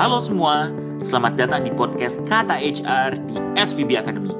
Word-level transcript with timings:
Halo 0.00 0.16
semua, 0.16 0.72
selamat 1.04 1.36
datang 1.36 1.68
di 1.68 1.72
podcast 1.76 2.24
Kata 2.24 2.56
HR 2.56 3.20
di 3.28 3.36
SVB 3.60 4.00
Academy. 4.00 4.32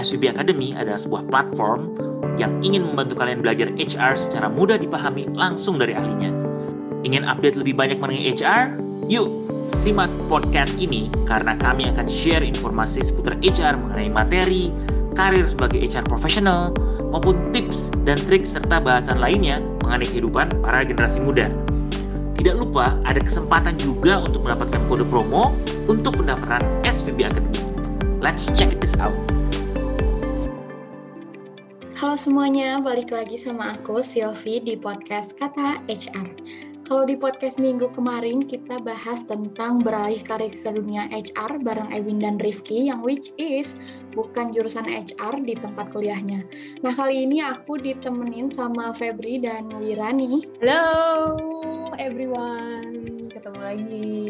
SVB 0.00 0.32
Academy 0.32 0.72
adalah 0.72 0.96
sebuah 0.96 1.28
platform 1.28 1.92
yang 2.40 2.48
ingin 2.64 2.80
membantu 2.80 3.20
kalian 3.20 3.44
belajar 3.44 3.68
HR 3.76 4.16
secara 4.16 4.48
mudah 4.48 4.80
dipahami 4.80 5.28
langsung 5.36 5.76
dari 5.76 5.92
ahlinya. 5.92 6.32
Ingin 7.04 7.28
update 7.28 7.60
lebih 7.60 7.76
banyak 7.76 8.00
mengenai 8.00 8.24
HR? 8.32 8.72
Yuk, 9.12 9.28
simak 9.76 10.08
podcast 10.32 10.80
ini 10.80 11.12
karena 11.28 11.60
kami 11.60 11.92
akan 11.92 12.08
share 12.08 12.40
informasi 12.40 13.04
seputar 13.04 13.36
HR 13.44 13.76
mengenai 13.84 14.08
materi, 14.08 14.72
karir 15.12 15.44
sebagai 15.44 15.92
HR 15.92 16.08
profesional, 16.08 16.72
maupun 17.12 17.52
tips 17.52 17.92
dan 18.08 18.16
trik 18.16 18.48
serta 18.48 18.80
bahasan 18.80 19.20
lainnya 19.20 19.60
mengenai 19.84 20.08
kehidupan 20.08 20.48
para 20.64 20.88
generasi 20.88 21.20
muda. 21.20 21.52
Tidak 22.42 22.58
lupa 22.58 22.98
ada 23.06 23.22
kesempatan 23.22 23.78
juga 23.78 24.18
untuk 24.18 24.42
mendapatkan 24.42 24.82
kode 24.90 25.06
promo 25.06 25.54
untuk 25.86 26.18
pendaftaran 26.18 26.58
SVB 26.82 27.30
Academy. 27.30 27.62
Let's 28.18 28.50
check 28.58 28.82
this 28.82 28.98
out. 28.98 29.14
Halo 31.94 32.18
semuanya, 32.18 32.82
balik 32.82 33.14
lagi 33.14 33.38
sama 33.38 33.78
aku 33.78 34.02
Silvi 34.02 34.58
di 34.58 34.74
podcast 34.74 35.38
Kata 35.38 35.86
HR. 35.86 36.26
Kalau 36.92 37.08
di 37.08 37.16
podcast 37.16 37.56
minggu 37.56 37.88
kemarin 37.96 38.44
kita 38.44 38.76
bahas 38.84 39.24
tentang 39.24 39.80
beralih 39.80 40.20
karir 40.28 40.52
ke 40.52 40.68
dunia 40.76 41.08
HR 41.08 41.64
bareng 41.64 41.88
Ewin 41.88 42.20
dan 42.20 42.36
Rifki 42.36 42.92
yang 42.92 43.00
which 43.00 43.32
is 43.40 43.72
bukan 44.12 44.52
jurusan 44.52 44.84
HR 44.84 45.40
di 45.40 45.56
tempat 45.56 45.88
kuliahnya. 45.96 46.44
Nah 46.84 46.92
kali 46.92 47.24
ini 47.24 47.40
aku 47.40 47.80
ditemenin 47.80 48.52
sama 48.52 48.92
Febri 48.92 49.40
dan 49.40 49.72
Wirani. 49.80 50.44
Halo 50.60 51.40
everyone, 51.96 53.32
ketemu 53.32 53.60
lagi. 53.64 54.20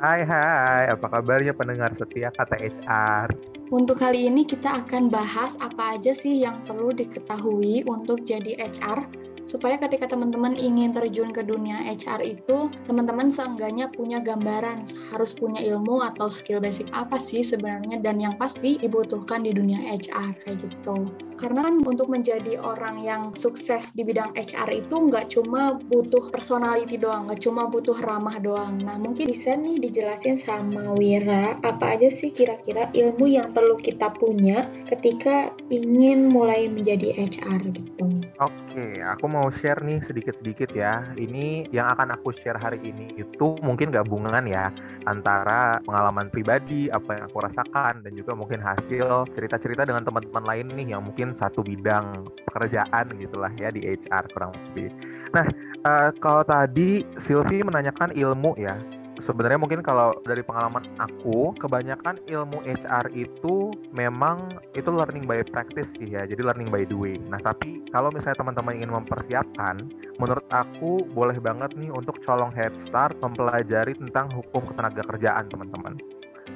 Hai 0.00 0.24
hai, 0.24 0.96
apa 0.96 1.12
kabarnya 1.12 1.52
pendengar 1.52 1.92
setia 1.92 2.32
kata 2.32 2.56
HR? 2.56 3.28
Untuk 3.68 4.00
kali 4.00 4.32
ini 4.32 4.48
kita 4.48 4.80
akan 4.80 5.12
bahas 5.12 5.60
apa 5.60 6.00
aja 6.00 6.16
sih 6.16 6.40
yang 6.40 6.56
perlu 6.64 6.96
diketahui 6.96 7.84
untuk 7.84 8.24
jadi 8.24 8.56
HR 8.56 9.31
supaya 9.44 9.76
ketika 9.78 10.10
teman-teman 10.10 10.54
ingin 10.54 10.94
terjun 10.94 11.34
ke 11.34 11.42
dunia 11.42 11.82
HR 11.86 12.22
itu 12.22 12.70
teman-teman 12.86 13.28
seenggaknya 13.28 13.90
punya 13.90 14.22
gambaran 14.22 14.86
harus 15.10 15.34
punya 15.34 15.60
ilmu 15.62 16.02
atau 16.14 16.30
skill 16.30 16.62
basic 16.62 16.88
apa 16.94 17.18
sih 17.18 17.42
sebenarnya 17.42 17.98
dan 18.00 18.22
yang 18.22 18.38
pasti 18.38 18.78
dibutuhkan 18.78 19.42
di 19.42 19.50
dunia 19.54 19.78
HR 19.82 20.38
kayak 20.42 20.62
gitu. 20.62 21.10
Karena 21.42 21.66
kan 21.66 21.82
untuk 21.82 22.06
menjadi 22.06 22.54
orang 22.62 23.02
yang 23.02 23.34
sukses 23.34 23.90
di 23.98 24.06
bidang 24.06 24.30
HR 24.38 24.70
itu 24.70 24.94
nggak 25.10 25.34
cuma 25.34 25.74
butuh 25.90 26.30
personality 26.30 26.94
doang 26.94 27.26
nggak 27.26 27.42
cuma 27.42 27.66
butuh 27.66 27.98
ramah 27.98 28.38
doang. 28.38 28.78
Nah 28.78 28.94
mungkin 29.00 29.26
bisa 29.32 29.58
nih 29.58 29.82
dijelasin 29.82 30.38
sama 30.38 30.94
Wira 30.94 31.58
apa 31.66 31.98
aja 31.98 32.12
sih 32.12 32.30
kira-kira 32.30 32.92
ilmu 32.94 33.26
yang 33.26 33.50
perlu 33.50 33.74
kita 33.74 34.14
punya 34.14 34.70
ketika 34.86 35.50
ingin 35.72 36.30
mulai 36.30 36.70
menjadi 36.70 37.10
HR 37.16 37.60
gitu? 37.74 38.06
Oke, 38.38 39.02
aku 39.02 39.26
mau 39.32 39.48
share 39.48 39.80
nih 39.80 40.04
sedikit-sedikit 40.04 40.76
ya. 40.76 41.00
Ini 41.16 41.72
yang 41.72 41.88
akan 41.96 42.12
aku 42.12 42.28
share 42.36 42.60
hari 42.60 42.76
ini 42.84 43.16
itu 43.16 43.56
mungkin 43.64 43.88
gabungan 43.88 44.44
ya 44.44 44.68
antara 45.08 45.80
pengalaman 45.88 46.28
pribadi, 46.28 46.92
apa 46.92 47.16
yang 47.16 47.24
aku 47.32 47.40
rasakan, 47.40 48.04
dan 48.04 48.12
juga 48.12 48.36
mungkin 48.36 48.60
hasil 48.60 49.32
cerita-cerita 49.32 49.88
dengan 49.88 50.04
teman-teman 50.04 50.44
lain 50.44 50.66
nih 50.76 50.92
yang 50.92 51.02
mungkin 51.08 51.32
satu 51.32 51.64
bidang 51.64 52.28
pekerjaan 52.52 53.16
gitulah 53.16 53.50
ya 53.56 53.72
di 53.72 53.80
HR 53.88 54.28
kurang 54.36 54.52
lebih. 54.52 54.92
Nah, 55.32 55.48
uh, 55.88 56.10
kalau 56.20 56.44
tadi 56.44 57.08
Silvi 57.16 57.64
menanyakan 57.64 58.12
ilmu 58.12 58.52
ya, 58.60 58.76
sebenarnya 59.22 59.62
mungkin 59.62 59.80
kalau 59.86 60.18
dari 60.26 60.42
pengalaman 60.42 60.82
aku 60.98 61.54
kebanyakan 61.62 62.18
ilmu 62.26 62.66
HR 62.66 63.14
itu 63.14 63.70
memang 63.94 64.58
itu 64.74 64.90
learning 64.90 65.30
by 65.30 65.46
practice 65.46 65.94
sih 65.94 66.10
ya 66.10 66.26
jadi 66.26 66.42
learning 66.42 66.74
by 66.74 66.82
doing. 66.82 67.22
Nah 67.30 67.38
tapi 67.38 67.86
kalau 67.94 68.10
misalnya 68.10 68.42
teman-teman 68.42 68.82
ingin 68.82 68.90
mempersiapkan 68.90 69.86
menurut 70.18 70.44
aku 70.50 71.06
boleh 71.14 71.38
banget 71.38 71.70
nih 71.78 71.94
untuk 71.94 72.18
colong 72.26 72.50
head 72.50 72.74
start 72.74 73.14
mempelajari 73.22 73.94
tentang 73.94 74.26
hukum 74.34 74.66
ketenaga 74.66 75.06
kerjaan 75.06 75.46
teman-teman 75.46 75.94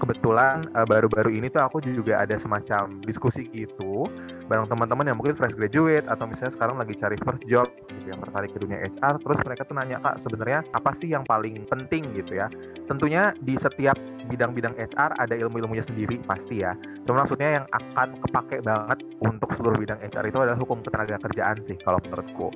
kebetulan 0.00 0.68
uh, 0.72 0.86
baru-baru 0.88 1.36
ini 1.36 1.52
tuh 1.52 1.64
aku 1.64 1.84
juga 1.84 2.22
ada 2.22 2.36
semacam 2.36 3.00
diskusi 3.04 3.48
gitu 3.52 4.08
bareng 4.46 4.70
teman-teman 4.70 5.10
yang 5.10 5.18
mungkin 5.18 5.34
fresh 5.34 5.58
graduate 5.58 6.06
atau 6.06 6.24
misalnya 6.24 6.54
sekarang 6.54 6.76
lagi 6.78 6.94
cari 6.94 7.16
first 7.18 7.42
job 7.50 7.66
gitu 7.90 8.14
yang 8.14 8.20
tertarik 8.22 8.54
ke 8.54 8.58
dunia 8.62 8.78
HR 8.86 9.18
terus 9.18 9.38
mereka 9.42 9.62
tuh 9.66 9.74
nanya 9.74 9.98
kak 9.98 10.22
sebenarnya 10.22 10.62
apa 10.70 10.90
sih 10.94 11.10
yang 11.10 11.26
paling 11.26 11.66
penting? 11.66 12.08
gitu 12.14 12.38
ya. 12.38 12.46
Tentunya 12.86 13.34
di 13.42 13.58
setiap 13.58 13.98
bidang-bidang 14.30 14.74
HR 14.78 15.18
ada 15.18 15.34
ilmu-ilmunya 15.34 15.82
sendiri 15.82 16.22
pasti 16.24 16.62
ya. 16.62 16.72
Cuma 17.04 17.22
maksudnya 17.22 17.62
yang 17.62 17.66
akan 17.70 18.08
kepake 18.22 18.62
banget 18.62 18.98
untuk 19.20 19.50
seluruh 19.54 19.76
bidang 19.76 20.00
HR 20.00 20.24
itu 20.30 20.38
adalah 20.38 20.58
hukum 20.58 20.80
ketenaga 20.86 21.20
kerjaan 21.20 21.58
sih 21.60 21.76
kalau 21.82 21.98
menurutku. 22.06 22.48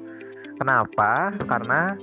Kenapa? 0.60 1.34
Karena 1.48 1.96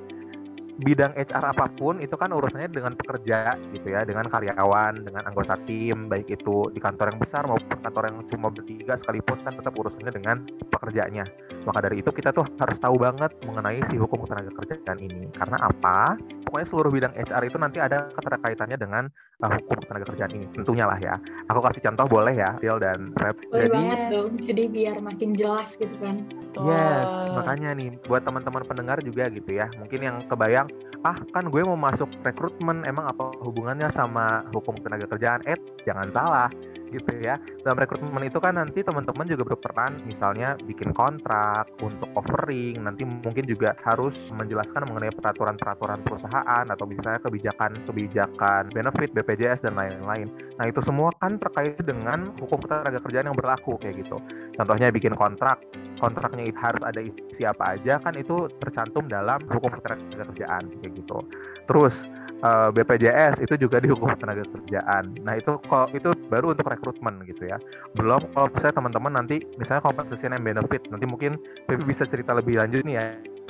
bidang 0.78 1.14
HR 1.18 1.44
apa 1.58 1.66
pun 1.74 1.98
itu 1.98 2.14
kan 2.14 2.30
urusannya 2.30 2.70
dengan 2.70 2.94
pekerja 2.94 3.58
gitu 3.74 3.88
ya, 3.90 4.06
dengan 4.06 4.30
karyawan, 4.30 5.02
dengan 5.02 5.26
anggota 5.26 5.58
tim, 5.66 6.06
baik 6.06 6.30
itu 6.30 6.70
di 6.70 6.78
kantor 6.78 7.14
yang 7.14 7.20
besar 7.22 7.44
maupun 7.50 7.78
kantor 7.82 8.04
yang 8.14 8.18
cuma 8.30 8.48
bertiga 8.54 8.94
sekalipun 8.94 9.42
kan 9.42 9.54
tetap 9.58 9.74
urusannya 9.74 10.14
dengan 10.14 10.46
pekerjanya. 10.70 11.26
Maka 11.66 11.84
dari 11.84 12.00
itu 12.00 12.10
kita 12.14 12.30
tuh 12.32 12.46
harus 12.62 12.78
tahu 12.78 12.96
banget 13.02 13.34
mengenai 13.44 13.82
si 13.90 13.98
hukum 13.98 14.24
ketenaga 14.24 14.52
kerjaan 14.54 14.98
ini. 15.02 15.28
Karena 15.34 15.58
apa? 15.66 16.16
Pokoknya 16.48 16.68
seluruh 16.70 16.92
bidang 16.94 17.14
HR 17.18 17.44
itu 17.44 17.58
nanti 17.60 17.78
ada 17.84 18.08
keterkaitannya 18.16 18.78
dengan 18.80 19.04
uh, 19.44 19.52
hukum 19.52 19.84
ketenaga 19.84 20.06
kerjaan 20.14 20.32
ini. 20.32 20.46
Tentunya 20.56 20.86
lah 20.88 21.00
ya. 21.02 21.20
Aku 21.52 21.60
kasih 21.60 21.84
contoh 21.84 22.06
boleh 22.08 22.38
ya, 22.38 22.56
Til 22.64 22.80
dan 22.80 23.12
Feb. 23.18 23.36
Boleh 23.52 23.68
Jadi, 23.68 23.76
banget 23.76 24.02
dong. 24.14 24.32
Jadi 24.40 24.64
biar 24.72 24.98
makin 25.04 25.30
jelas 25.36 25.76
gitu 25.76 25.96
kan. 26.00 26.24
Yes, 26.58 27.12
makanya 27.38 27.70
nih 27.78 27.94
buat 28.10 28.26
teman-teman 28.26 28.66
pendengar 28.66 28.98
juga 29.06 29.30
gitu 29.30 29.52
ya. 29.54 29.70
Mungkin 29.78 30.00
yang 30.02 30.18
kebayang 30.26 30.67
ah 31.06 31.18
kan 31.32 31.48
gue 31.48 31.62
mau 31.62 31.78
masuk 31.78 32.10
rekrutmen 32.26 32.84
emang 32.84 33.08
apa 33.08 33.32
hubungannya 33.44 33.88
sama 33.94 34.44
hukum 34.52 34.76
tenaga 34.82 35.06
kerjaan? 35.08 35.46
Eh 35.46 35.58
jangan 35.86 36.10
salah 36.10 36.50
gitu 36.90 37.12
ya. 37.20 37.36
Dalam 37.64 37.78
rekrutmen 37.78 38.24
itu 38.26 38.40
kan 38.40 38.56
nanti 38.56 38.82
teman-teman 38.82 39.28
juga 39.28 39.44
berperan 39.56 40.00
misalnya 40.08 40.56
bikin 40.64 40.96
kontrak 40.96 41.68
untuk 41.84 42.08
offering 42.16 42.84
nanti 42.84 43.04
mungkin 43.04 43.44
juga 43.44 43.76
harus 43.84 44.32
menjelaskan 44.34 44.88
mengenai 44.88 45.12
peraturan-peraturan 45.16 46.00
perusahaan 46.04 46.66
atau 46.66 46.86
misalnya 46.88 47.20
kebijakan-kebijakan 47.28 48.72
benefit 48.72 49.12
BPJS 49.12 49.68
dan 49.68 49.76
lain-lain. 49.76 50.32
Nah 50.58 50.66
itu 50.68 50.80
semua 50.80 51.12
kan 51.20 51.36
terkait 51.38 51.80
dengan 51.84 52.32
hukum 52.40 52.64
tenaga 52.64 53.00
kerjaan 53.04 53.30
yang 53.32 53.38
berlaku 53.38 53.76
kayak 53.80 54.08
gitu. 54.08 54.18
Contohnya 54.56 54.90
bikin 54.90 55.14
kontrak 55.14 55.60
kontraknya 55.98 56.50
itu 56.50 56.60
harus 56.62 56.82
ada 56.86 57.02
isi 57.02 57.44
apa 57.44 57.78
aja 57.78 58.00
kan 58.02 58.14
itu 58.18 58.50
tercantum 58.62 59.06
dalam 59.10 59.42
hukum 59.50 59.74
tenaga 59.82 60.26
kerjaan 60.26 60.70
kayak 60.82 60.94
gitu 60.98 61.18
terus 61.66 62.06
eh, 62.42 62.70
BPJS 62.74 63.42
itu 63.42 63.58
juga 63.58 63.82
dihukum 63.82 64.14
tenaga 64.14 64.46
kerjaan. 64.46 65.18
Nah 65.26 65.42
itu 65.42 65.58
kok 65.66 65.90
itu 65.94 66.14
baru 66.30 66.54
untuk 66.54 66.70
rekrutmen 66.70 67.26
gitu 67.26 67.50
ya. 67.50 67.58
Belum 67.98 68.22
kalau 68.34 68.48
misalnya 68.54 68.76
teman-teman 68.78 69.14
nanti 69.24 69.42
misalnya 69.58 69.82
compensation 69.82 70.38
and 70.38 70.46
benefit 70.46 70.86
nanti 70.94 71.06
mungkin 71.10 71.42
Pepe 71.66 71.82
bisa 71.82 72.06
cerita 72.06 72.38
lebih 72.38 72.62
lanjut 72.62 72.86
nih 72.86 72.96
ya. 72.98 73.06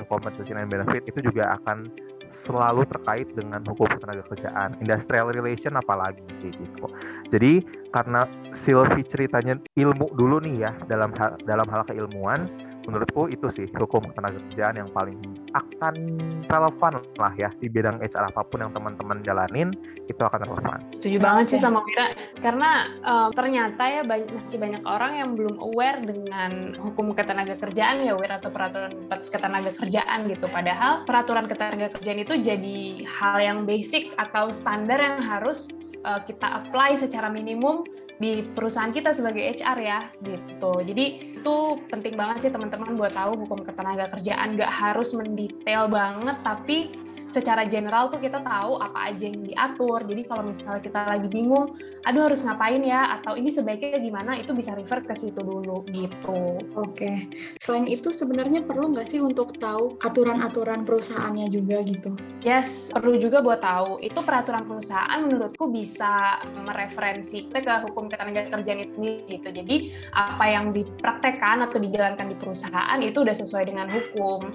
Compensation 0.08 0.56
and 0.62 0.72
benefit 0.72 1.04
itu 1.04 1.20
juga 1.20 1.60
akan 1.60 1.92
selalu 2.30 2.84
terkait 2.88 3.28
dengan 3.34 3.64
hukum 3.66 3.88
tenaga 4.00 4.24
kerjaan, 4.28 4.76
industrial 4.80 5.32
relation 5.32 5.76
apalagi 5.76 6.24
kayak 6.40 6.56
gitu. 6.60 6.86
Jadi 7.32 7.54
karena 7.92 8.28
Sylvie 8.52 9.08
ceritanya 9.08 9.58
ilmu 9.76 10.14
dulu 10.16 10.44
nih 10.44 10.70
ya 10.70 10.72
dalam 10.92 11.12
hal, 11.16 11.40
dalam 11.48 11.68
hal 11.68 11.88
keilmuan, 11.88 12.48
menurutku 12.88 13.28
itu 13.28 13.48
sih 13.52 13.68
hukum 13.76 14.02
tenaga 14.16 14.40
kerjaan 14.50 14.80
yang 14.80 14.90
paling 14.96 15.20
akan 15.52 15.96
relevan 16.48 17.04
lah 17.20 17.34
ya 17.36 17.52
di 17.60 17.68
bidang 17.68 18.00
HR 18.00 18.32
apa 18.32 18.42
pun 18.48 18.64
yang 18.64 18.72
teman-teman 18.72 19.20
jalanin 19.28 19.76
itu 20.08 20.22
akan 20.24 20.48
relevan. 20.48 20.80
Setuju 20.96 21.18
banget 21.20 21.46
sih 21.52 21.60
sama 21.60 21.84
Mira 21.84 22.16
karena 22.40 22.72
um, 23.04 23.30
ternyata 23.36 23.84
ya 23.84 24.02
banyak, 24.08 24.32
masih 24.32 24.58
banyak 24.58 24.84
orang 24.88 25.14
yang 25.20 25.30
belum 25.36 25.60
aware 25.60 26.00
dengan 26.08 26.74
hukum 26.80 27.12
ketenaga 27.12 27.60
kerjaan 27.60 28.08
ya 28.08 28.16
Wira 28.16 28.40
atau 28.40 28.50
peraturan 28.50 28.96
ketenaga 29.28 29.72
kerjaan 29.76 30.32
gitu. 30.32 30.48
Padahal 30.48 31.04
peraturan 31.04 31.46
ketenaga 31.52 31.92
kerjaan 32.00 32.24
itu 32.24 32.34
jadi 32.40 32.80
hal 33.04 33.38
yang 33.44 33.60
basic 33.68 34.16
atau 34.16 34.56
standar 34.56 34.98
yang 35.04 35.20
harus 35.20 35.68
uh, 36.08 36.24
kita 36.24 36.64
apply 36.64 36.96
secara 37.04 37.28
minimum 37.28 37.84
di 38.18 38.42
perusahaan 38.42 38.90
kita 38.90 39.14
sebagai 39.14 39.62
HR 39.62 39.78
ya 39.82 40.00
gitu. 40.26 40.74
Jadi 40.82 41.38
itu 41.38 41.56
penting 41.90 42.18
banget 42.18 42.50
sih 42.50 42.52
teman-teman 42.52 42.98
buat 42.98 43.14
tahu 43.14 43.46
hukum 43.46 43.62
ketenaga 43.62 44.10
kerjaan. 44.18 44.58
Gak 44.58 44.74
harus 44.74 45.14
mendetail 45.14 45.86
banget, 45.90 46.38
tapi 46.42 47.07
secara 47.28 47.68
general 47.68 48.10
tuh 48.10 48.20
kita 48.24 48.40
tahu 48.42 48.80
apa 48.80 49.12
aja 49.12 49.24
yang 49.28 49.44
diatur. 49.44 50.04
Jadi 50.04 50.22
kalau 50.28 50.44
misalnya 50.52 50.82
kita 50.84 51.00
lagi 51.06 51.28
bingung, 51.28 51.76
aduh 52.08 52.32
harus 52.32 52.42
ngapain 52.44 52.82
ya 52.84 53.20
atau 53.20 53.36
ini 53.36 53.52
sebaiknya 53.52 54.00
gimana 54.00 54.40
itu 54.40 54.52
bisa 54.56 54.74
refer 54.74 55.04
ke 55.04 55.16
situ 55.20 55.40
dulu 55.40 55.84
gitu. 55.92 56.62
Oke. 56.76 57.28
Selain 57.60 57.86
itu 57.86 58.10
sebenarnya 58.10 58.64
perlu 58.64 58.96
nggak 58.96 59.08
sih 59.08 59.20
untuk 59.20 59.60
tahu 59.60 60.00
aturan-aturan 60.02 60.88
perusahaannya 60.88 61.48
juga 61.52 61.84
gitu? 61.84 62.12
Yes, 62.46 62.90
perlu 62.96 63.20
juga 63.20 63.44
buat 63.44 63.60
tahu. 63.60 64.00
Itu 64.00 64.24
peraturan 64.24 64.64
perusahaan 64.70 65.20
menurutku 65.20 65.68
bisa 65.68 66.40
mereferensi 66.64 67.50
ke 67.52 67.74
hukum 67.84 68.08
ketenagakerjaan 68.08 68.88
itu 68.88 68.94
sendiri 68.96 69.24
gitu. 69.28 69.50
Jadi 69.52 69.78
apa 70.16 70.46
yang 70.48 70.72
dipraktekkan 70.72 71.68
atau 71.68 71.78
dijalankan 71.82 72.32
di 72.32 72.38
perusahaan 72.40 73.00
itu 73.04 73.20
udah 73.26 73.36
sesuai 73.36 73.68
dengan 73.68 73.92
hukum. 73.92 74.54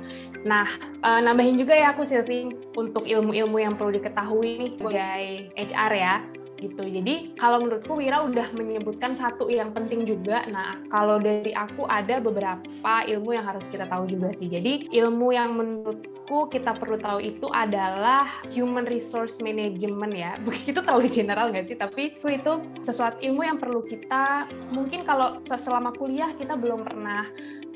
Nah, 0.49 0.67
uh, 1.05 1.21
nambahin 1.21 1.61
juga 1.61 1.77
ya 1.77 1.93
aku 1.93 2.09
Silvi 2.09 2.62
untuk 2.77 3.05
ilmu-ilmu 3.05 3.59
yang 3.61 3.75
perlu 3.77 3.97
diketahui 3.97 4.51
nih 4.59 4.71
sebagai 4.79 5.25
HR 5.57 5.93
ya 5.97 6.17
gitu. 6.63 6.83
Jadi 6.87 7.35
kalau 7.35 7.67
menurutku 7.67 7.99
Wira 7.99 8.23
udah 8.23 8.55
menyebutkan 8.55 9.19
satu 9.19 9.51
yang 9.51 9.75
penting 9.75 10.07
juga. 10.07 10.47
Nah, 10.47 10.79
kalau 10.89 11.19
dari 11.19 11.51
aku 11.51 11.91
ada 11.91 12.23
beberapa 12.23 12.95
ilmu 13.11 13.35
yang 13.35 13.45
harus 13.51 13.67
kita 13.69 13.91
tahu 13.91 14.07
juga 14.07 14.31
sih. 14.39 14.47
Jadi 14.47 14.95
ilmu 14.95 15.35
yang 15.35 15.59
menurutku 15.59 16.47
kita 16.49 16.79
perlu 16.79 16.97
tahu 17.03 17.19
itu 17.19 17.51
adalah 17.51 18.31
human 18.55 18.87
resource 18.87 19.43
management 19.43 20.15
ya. 20.15 20.39
Begitu 20.47 20.79
di 20.79 21.11
general 21.11 21.51
nggak 21.51 21.67
sih? 21.67 21.77
Tapi 21.77 22.15
itu, 22.15 22.27
itu 22.31 22.53
sesuatu 22.87 23.19
ilmu 23.19 23.43
yang 23.43 23.59
perlu 23.59 23.83
kita 23.83 24.47
mungkin 24.71 25.03
kalau 25.03 25.43
selama 25.67 25.91
kuliah 25.99 26.31
kita 26.39 26.55
belum 26.55 26.87
pernah 26.87 27.27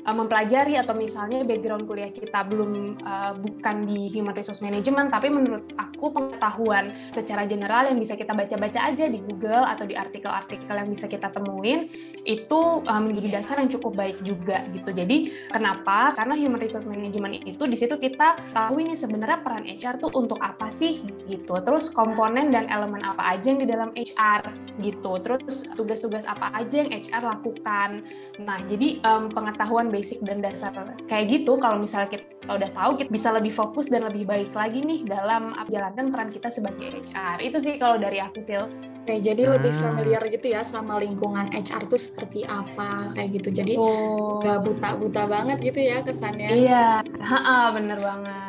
uh, 0.07 0.15
mempelajari 0.15 0.79
atau 0.79 0.95
misalnya 0.95 1.43
background 1.43 1.85
kuliah 1.85 2.09
kita 2.09 2.47
belum 2.47 3.03
uh, 3.03 3.35
bukan 3.35 3.83
di 3.83 4.07
human 4.15 4.33
resource 4.33 4.63
management 4.63 5.11
tapi 5.11 5.27
menurut 5.27 5.67
aku 5.75 6.15
pengetahuan 6.15 6.95
secara 7.11 7.43
general 7.43 7.91
yang 7.91 7.99
bisa 7.99 8.15
kita 8.15 8.31
baca-baca 8.31 8.79
aja 8.79 9.05
di 9.11 9.19
Google 9.19 9.67
atau 9.67 9.83
di 9.83 9.93
artikel-artikel 9.99 10.73
yang 10.73 10.89
bisa 10.95 11.11
kita 11.11 11.27
temuin 11.35 11.91
itu 12.23 12.83
uh, 12.83 13.01
menjadi 13.03 13.41
dasar 13.41 13.59
yang 13.59 13.71
cukup 13.71 13.95
baik 13.95 14.17
juga 14.23 14.63
gitu. 14.75 14.91
Jadi 14.91 15.47
kenapa? 15.51 16.15
Karena 16.15 16.35
human 16.35 16.59
resource 16.59 16.87
management 16.87 17.43
itu 17.47 17.63
di 17.67 17.77
situ 17.79 17.95
kita 17.95 18.39
tahu 18.51 18.83
ini 18.83 18.99
sebenarnya 18.99 19.43
peran 19.43 19.63
HR 19.63 19.99
tuh 20.03 20.11
untuk 20.13 20.39
apa 20.43 20.71
sih 20.75 21.03
gitu. 21.31 21.59
Terus 21.63 21.87
komponen 21.91 22.51
dan 22.51 22.67
elemen 22.67 23.03
apa 23.03 23.35
aja 23.35 23.47
yang 23.47 23.63
di 23.63 23.67
dalam 23.67 23.89
HR 23.95 24.43
gitu. 24.83 25.11
Terus 25.23 25.65
tugas-tugas 25.79 26.27
apa 26.27 26.51
aja 26.53 26.75
yang 26.83 26.91
HR 26.91 27.23
lakukan. 27.25 28.03
Nah, 28.43 28.59
jadi 28.67 29.01
um, 29.07 29.31
pengetahuan 29.31 29.89
basic 29.97 30.21
dan 30.21 30.45
dasar 30.45 30.69
kayak 31.09 31.25
gitu 31.33 31.57
kalau 31.57 31.81
misalnya 31.81 32.13
kita 32.13 32.25
udah 32.45 32.69
tahu 32.77 32.91
kita 33.01 33.09
bisa 33.09 33.29
lebih 33.33 33.51
fokus 33.57 33.89
dan 33.89 34.05
lebih 34.05 34.29
baik 34.29 34.53
lagi 34.53 34.85
nih 34.85 35.01
dalam 35.09 35.57
menjalankan 35.57 36.13
peran 36.13 36.29
kita 36.29 36.53
sebagai 36.53 37.01
HR 37.09 37.41
itu 37.41 37.57
sih 37.65 37.73
kalau 37.81 37.97
dari 37.97 38.21
aku 38.21 38.45
Sil. 38.45 38.69
Oke, 39.07 39.23
jadi 39.23 39.47
hmm. 39.47 39.53
lebih 39.55 39.73
familiar 39.79 40.21
gitu 40.27 40.51
ya 40.51 40.67
sama 40.67 40.99
lingkungan 40.99 41.47
HR 41.55 41.87
tuh 41.87 41.95
seperti 41.95 42.43
apa 42.43 43.07
kayak 43.15 43.39
gitu. 43.39 43.55
Jadi 43.55 43.79
oh. 43.79 44.43
gak 44.43 44.67
buta-buta 44.67 45.31
banget 45.31 45.63
gitu 45.63 45.79
ya 45.79 46.03
kesannya. 46.03 46.51
Iya, 46.51 47.07
ha 47.23 47.71
bener 47.71 48.03
banget. 48.03 48.46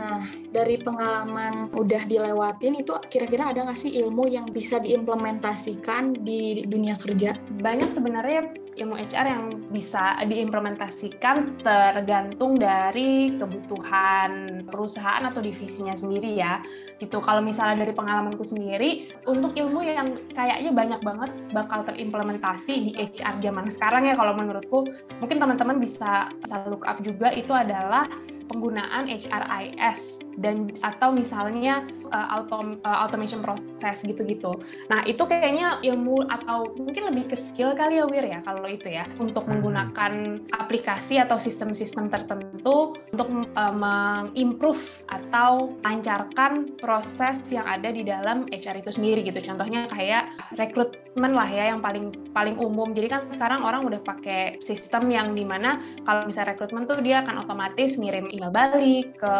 Nah, 0.00 0.24
dari 0.48 0.80
pengalaman 0.80 1.68
udah 1.76 2.08
dilewatin 2.08 2.80
itu 2.80 2.96
kira-kira 3.12 3.52
ada 3.52 3.68
nggak 3.68 3.76
sih 3.76 4.00
ilmu 4.00 4.32
yang 4.32 4.48
bisa 4.48 4.80
diimplementasikan 4.80 6.24
di 6.24 6.64
dunia 6.64 6.96
kerja? 6.96 7.36
Banyak 7.60 7.92
sebenarnya 7.92 8.48
ilmu 8.80 8.96
HR 8.96 9.26
yang 9.28 9.44
bisa 9.68 10.16
diimplementasikan 10.24 11.60
tergantung 11.60 12.56
dari 12.56 13.36
kebutuhan 13.36 14.64
perusahaan 14.72 15.20
atau 15.28 15.44
divisinya 15.44 15.92
sendiri 15.92 16.32
ya. 16.32 16.64
Gitu. 16.96 17.20
Kalau 17.20 17.44
misalnya 17.44 17.84
dari 17.84 17.92
pengalamanku 17.92 18.40
sendiri, 18.40 19.12
untuk 19.28 19.52
ilmu 19.52 19.84
yang 19.84 20.16
kayaknya 20.32 20.72
banyak 20.72 21.00
banget 21.04 21.30
bakal 21.52 21.84
terimplementasi 21.84 22.72
di 22.88 22.92
HR 22.96 23.44
zaman 23.44 23.68
sekarang 23.68 24.08
ya 24.08 24.16
kalau 24.16 24.32
menurutku, 24.32 24.88
mungkin 25.20 25.36
teman-teman 25.36 25.76
bisa, 25.76 26.32
bisa 26.40 26.64
look 26.72 26.88
up 26.88 26.96
juga 27.04 27.36
itu 27.36 27.52
adalah 27.52 28.08
penggunaan 28.50 29.06
HRIS 29.06 30.18
dan 30.40 30.72
atau 30.82 31.14
misalnya 31.14 31.86
uh, 32.10 32.28
autom, 32.40 32.78
uh, 32.82 32.98
automation 33.06 33.44
proses 33.44 33.98
gitu-gitu. 34.02 34.50
Nah 34.88 35.02
itu 35.06 35.20
kayaknya 35.26 35.78
ilmu 35.82 36.26
atau 36.26 36.70
mungkin 36.74 37.14
lebih 37.14 37.34
ke 37.34 37.36
skill 37.38 37.74
kali 37.74 37.98
ya 38.02 38.06
Wir 38.10 38.26
ya 38.26 38.40
kalau 38.42 38.66
itu 38.66 38.90
ya 38.90 39.06
untuk 39.18 39.46
hmm. 39.46 39.50
menggunakan 39.58 40.12
aplikasi 40.54 41.18
atau 41.18 41.38
sistem-sistem 41.38 42.08
tertentu 42.10 42.98
untuk 43.14 43.28
uh, 43.54 43.74
mengimprove 43.74 44.82
atau 45.10 45.74
lancarkan 45.82 46.74
proses 46.78 47.38
yang 47.52 47.66
ada 47.66 47.90
di 47.90 48.02
dalam 48.02 48.46
HR 48.50 48.82
itu 48.82 48.90
sendiri 48.94 49.26
gitu. 49.26 49.38
Contohnya 49.44 49.86
kayak 49.90 50.29
rekrutmen 50.58 51.32
lah 51.34 51.46
ya 51.46 51.74
yang 51.74 51.80
paling 51.82 52.30
paling 52.34 52.56
umum. 52.58 52.90
Jadi 52.94 53.06
kan 53.10 53.26
sekarang 53.30 53.62
orang 53.62 53.86
udah 53.86 54.00
pakai 54.02 54.58
sistem 54.62 55.10
yang 55.10 55.34
di 55.34 55.46
mana 55.46 55.78
kalau 56.02 56.26
misalnya 56.26 56.54
rekrutmen 56.54 56.86
tuh 56.86 56.98
dia 57.02 57.22
akan 57.22 57.46
otomatis 57.46 57.94
ngirim 57.98 58.30
email 58.30 58.50
balik 58.50 59.18
ke 59.18 59.34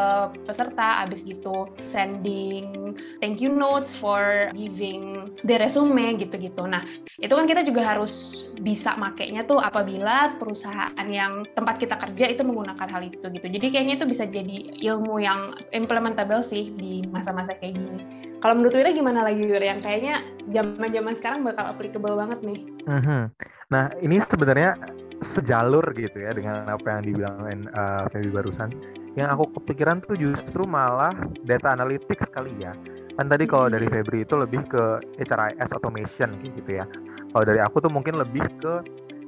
peserta 0.47 1.03
abis 1.07 1.23
gitu 1.27 1.67
sending 1.91 2.95
thank 3.23 3.39
you 3.39 3.51
notes 3.53 3.93
for 3.97 4.51
giving 4.55 5.31
the 5.47 5.57
resume 5.59 6.19
gitu-gitu. 6.19 6.63
Nah, 6.67 6.85
itu 7.19 7.33
kan 7.33 7.47
kita 7.47 7.63
juga 7.67 7.87
harus 7.87 8.45
bisa 8.61 8.95
makainya 8.99 9.47
tuh 9.47 9.59
apabila 9.63 10.37
perusahaan 10.37 11.07
yang 11.09 11.47
tempat 11.55 11.81
kita 11.81 11.97
kerja 11.97 12.25
itu 12.31 12.43
menggunakan 12.43 12.89
hal 12.89 13.03
itu 13.07 13.27
gitu. 13.31 13.47
Jadi 13.47 13.67
kayaknya 13.73 13.95
itu 14.03 14.07
bisa 14.09 14.25
jadi 14.27 14.57
ilmu 14.91 15.23
yang 15.23 15.55
implementable 15.73 16.43
sih 16.45 16.73
di 16.75 17.05
masa-masa 17.09 17.57
kayak 17.57 17.79
gini. 17.79 18.30
Kalau 18.41 18.55
menurut 18.57 18.73
Wira 18.73 18.91
gimana 18.97 19.21
lagi 19.21 19.45
Wira? 19.45 19.77
Yang 19.77 19.81
kayaknya 19.85 20.15
zaman-zaman 20.49 21.15
sekarang 21.21 21.41
bakal 21.45 21.65
applicable 21.69 22.17
banget 22.17 22.41
nih. 22.41 22.61
Mm 22.89 23.01
-hmm. 23.05 23.23
Nah 23.69 23.85
ini 24.01 24.17
sebenarnya 24.25 24.81
sejalur 25.21 25.85
gitu 25.93 26.17
ya 26.17 26.33
dengan 26.33 26.65
apa 26.65 26.97
yang 26.97 27.03
dibilangin 27.05 27.69
uh, 27.77 28.09
Feby 28.09 28.33
barusan 28.33 28.73
yang 29.19 29.29
aku 29.29 29.53
kepikiran 29.61 30.01
tuh 30.01 30.17
justru 30.17 30.65
malah 30.65 31.13
data 31.45 31.77
analytics 31.77 32.33
kali 32.33 32.57
ya 32.57 32.73
kan 33.21 33.29
tadi 33.29 33.45
kalau 33.45 33.69
dari 33.69 33.85
hmm. 33.85 34.01
Febri 34.01 34.25
itu 34.25 34.33
lebih 34.33 34.65
ke 34.65 34.85
HRIS 35.21 35.77
automation 35.77 36.41
gitu 36.41 36.81
ya 36.81 36.89
kalau 37.37 37.45
dari 37.45 37.61
aku 37.61 37.85
tuh 37.85 37.93
mungkin 37.93 38.17
lebih 38.17 38.49
ke 38.65 38.75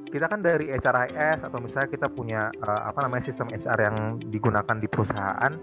kita 0.09 0.25
kan 0.29 0.41
dari 0.41 0.73
HRIS 0.73 1.45
atau 1.45 1.61
misalnya 1.61 1.89
kita 1.93 2.09
punya 2.09 2.49
uh, 2.65 2.89
apa 2.89 3.05
namanya 3.05 3.29
sistem 3.29 3.53
HR 3.53 3.77
yang 3.77 3.97
digunakan 4.33 4.77
di 4.81 4.89
perusahaan 4.89 5.53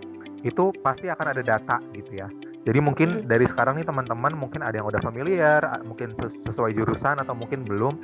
itu 0.47 0.71
pasti 0.79 1.11
akan 1.11 1.27
ada 1.35 1.43
data 1.43 1.83
gitu 1.91 2.23
ya 2.23 2.31
jadi 2.69 2.79
mungkin 2.85 3.25
hmm. 3.25 3.27
dari 3.29 3.49
sekarang 3.49 3.81
nih 3.81 3.89
teman-teman 3.89 4.37
mungkin 4.37 4.61
ada 4.61 4.77
yang 4.77 4.89
udah 4.89 5.01
familiar 5.01 5.65
mungkin 5.85 6.13
sesuai 6.21 6.77
jurusan 6.77 7.17
atau 7.21 7.33
mungkin 7.33 7.65
belum 7.65 7.97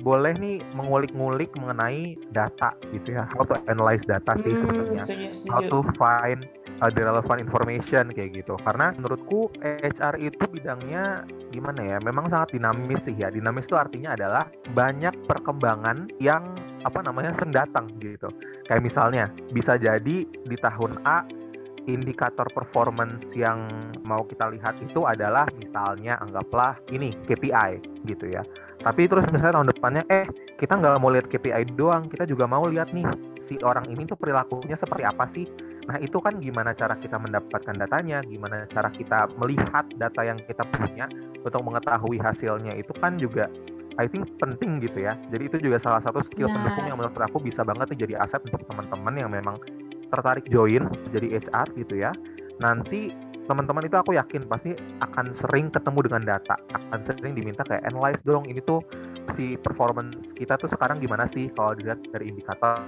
boleh 0.00 0.32
nih 0.40 0.64
mengulik-ngulik 0.74 1.52
mengenai 1.60 2.16
data 2.32 2.72
gitu 2.90 3.20
ya. 3.20 3.28
How 3.36 3.44
to 3.44 3.60
analyze 3.68 4.02
data 4.08 4.32
sih 4.40 4.56
hmm, 4.56 4.60
sebenarnya. 4.64 5.04
how 5.52 5.60
to 5.60 5.84
find 6.00 6.48
uh, 6.80 6.88
the 6.88 7.04
relevant 7.04 7.44
information 7.44 8.08
kayak 8.10 8.40
gitu. 8.40 8.56
Karena 8.64 8.96
menurutku 8.96 9.52
HR 9.60 10.16
itu 10.18 10.40
bidangnya 10.48 11.28
gimana 11.52 11.84
ya 11.84 11.96
memang 12.00 12.32
sangat 12.32 12.56
dinamis 12.56 13.06
sih 13.06 13.14
ya. 13.14 13.28
Dinamis 13.28 13.68
itu 13.68 13.76
artinya 13.76 14.16
adalah 14.16 14.48
banyak 14.72 15.12
perkembangan 15.28 16.08
yang 16.18 16.56
apa 16.82 17.04
namanya 17.04 17.36
sendatang 17.36 17.92
gitu. 18.00 18.32
Kayak 18.64 18.82
misalnya 18.82 19.24
bisa 19.52 19.76
jadi 19.76 20.24
di 20.24 20.56
tahun 20.56 20.96
A 21.04 21.28
indikator 21.92 22.46
performance 22.50 23.30
yang 23.34 23.70
mau 24.06 24.22
kita 24.24 24.50
lihat 24.54 24.78
itu 24.80 25.04
adalah 25.04 25.46
misalnya 25.58 26.16
anggaplah 26.22 26.78
ini 26.94 27.14
KPI 27.26 28.02
gitu 28.06 28.30
ya. 28.30 28.42
Tapi 28.80 29.10
terus 29.10 29.28
misalnya 29.28 29.60
tahun 29.60 29.70
depannya 29.76 30.02
eh 30.08 30.26
kita 30.56 30.78
nggak 30.78 30.98
mau 31.02 31.12
lihat 31.12 31.28
KPI 31.28 31.76
doang 31.76 32.08
kita 32.08 32.24
juga 32.24 32.48
mau 32.48 32.64
lihat 32.64 32.94
nih 32.96 33.04
si 33.42 33.60
orang 33.60 33.86
ini 33.92 34.08
tuh 34.08 34.16
perilakunya 34.16 34.78
seperti 34.78 35.02
apa 35.04 35.26
sih? 35.28 35.44
Nah 35.90 35.98
itu 35.98 36.22
kan 36.22 36.38
gimana 36.38 36.70
cara 36.72 36.94
kita 36.96 37.18
mendapatkan 37.18 37.74
datanya 37.76 38.22
gimana 38.22 38.64
cara 38.70 38.88
kita 38.88 39.26
melihat 39.36 39.84
data 39.98 40.22
yang 40.22 40.38
kita 40.38 40.62
punya 40.70 41.10
untuk 41.42 41.60
mengetahui 41.66 42.22
hasilnya 42.22 42.78
itu 42.78 42.94
kan 42.96 43.18
juga 43.18 43.50
I 43.98 44.08
think 44.08 44.38
penting 44.40 44.80
gitu 44.80 45.04
ya. 45.04 45.18
Jadi 45.28 45.50
itu 45.50 45.56
juga 45.60 45.76
salah 45.76 46.00
satu 46.00 46.24
skill 46.24 46.48
nah. 46.48 46.56
pendukung 46.56 46.86
yang 46.88 46.96
menurut 46.96 47.20
aku 47.20 47.42
bisa 47.42 47.66
banget 47.66 47.92
nih 47.92 48.08
jadi 48.08 48.14
aset 48.24 48.40
untuk 48.48 48.64
teman-teman 48.64 49.14
yang 49.18 49.28
memang 49.28 49.60
tertarik 50.10 50.46
join 50.50 50.86
jadi 51.14 51.40
HR 51.40 51.66
gitu 51.78 51.94
ya 52.02 52.12
nanti 52.60 53.14
teman-teman 53.50 53.82
itu 53.82 53.98
aku 53.98 54.14
yakin 54.14 54.46
pasti 54.46 54.78
akan 55.02 55.34
sering 55.34 55.74
ketemu 55.74 56.06
dengan 56.06 56.22
data, 56.22 56.54
akan 56.70 57.02
sering 57.02 57.34
diminta 57.34 57.66
kayak 57.66 57.82
analyze 57.82 58.22
dong 58.22 58.46
ini 58.46 58.62
tuh 58.62 58.78
si 59.34 59.58
performance 59.58 60.30
kita 60.38 60.54
tuh 60.54 60.70
sekarang 60.70 61.02
gimana 61.02 61.26
sih 61.26 61.50
kalau 61.54 61.74
dilihat 61.74 61.98
dari 62.14 62.30
indikator 62.30 62.86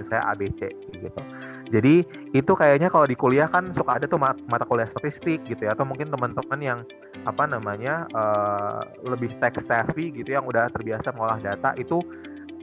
misalnya 0.00 0.24
ABC 0.32 0.72
gitu. 0.96 1.20
Jadi 1.68 1.94
itu 2.32 2.52
kayaknya 2.56 2.88
kalau 2.88 3.04
di 3.04 3.12
kuliah 3.12 3.44
kan 3.52 3.76
suka 3.76 4.00
ada 4.00 4.08
tuh 4.08 4.16
mata 4.24 4.64
kuliah 4.64 4.88
statistik 4.88 5.44
gitu 5.44 5.68
ya 5.68 5.76
atau 5.76 5.84
mungkin 5.84 6.08
teman-teman 6.08 6.60
yang 6.64 6.80
apa 7.28 7.44
namanya 7.44 8.08
uh, 8.16 8.80
lebih 9.04 9.36
tech 9.36 9.60
savvy 9.60 10.16
gitu 10.16 10.32
yang 10.32 10.48
udah 10.48 10.72
terbiasa 10.72 11.12
mengolah 11.12 11.44
data 11.44 11.76
itu 11.76 12.00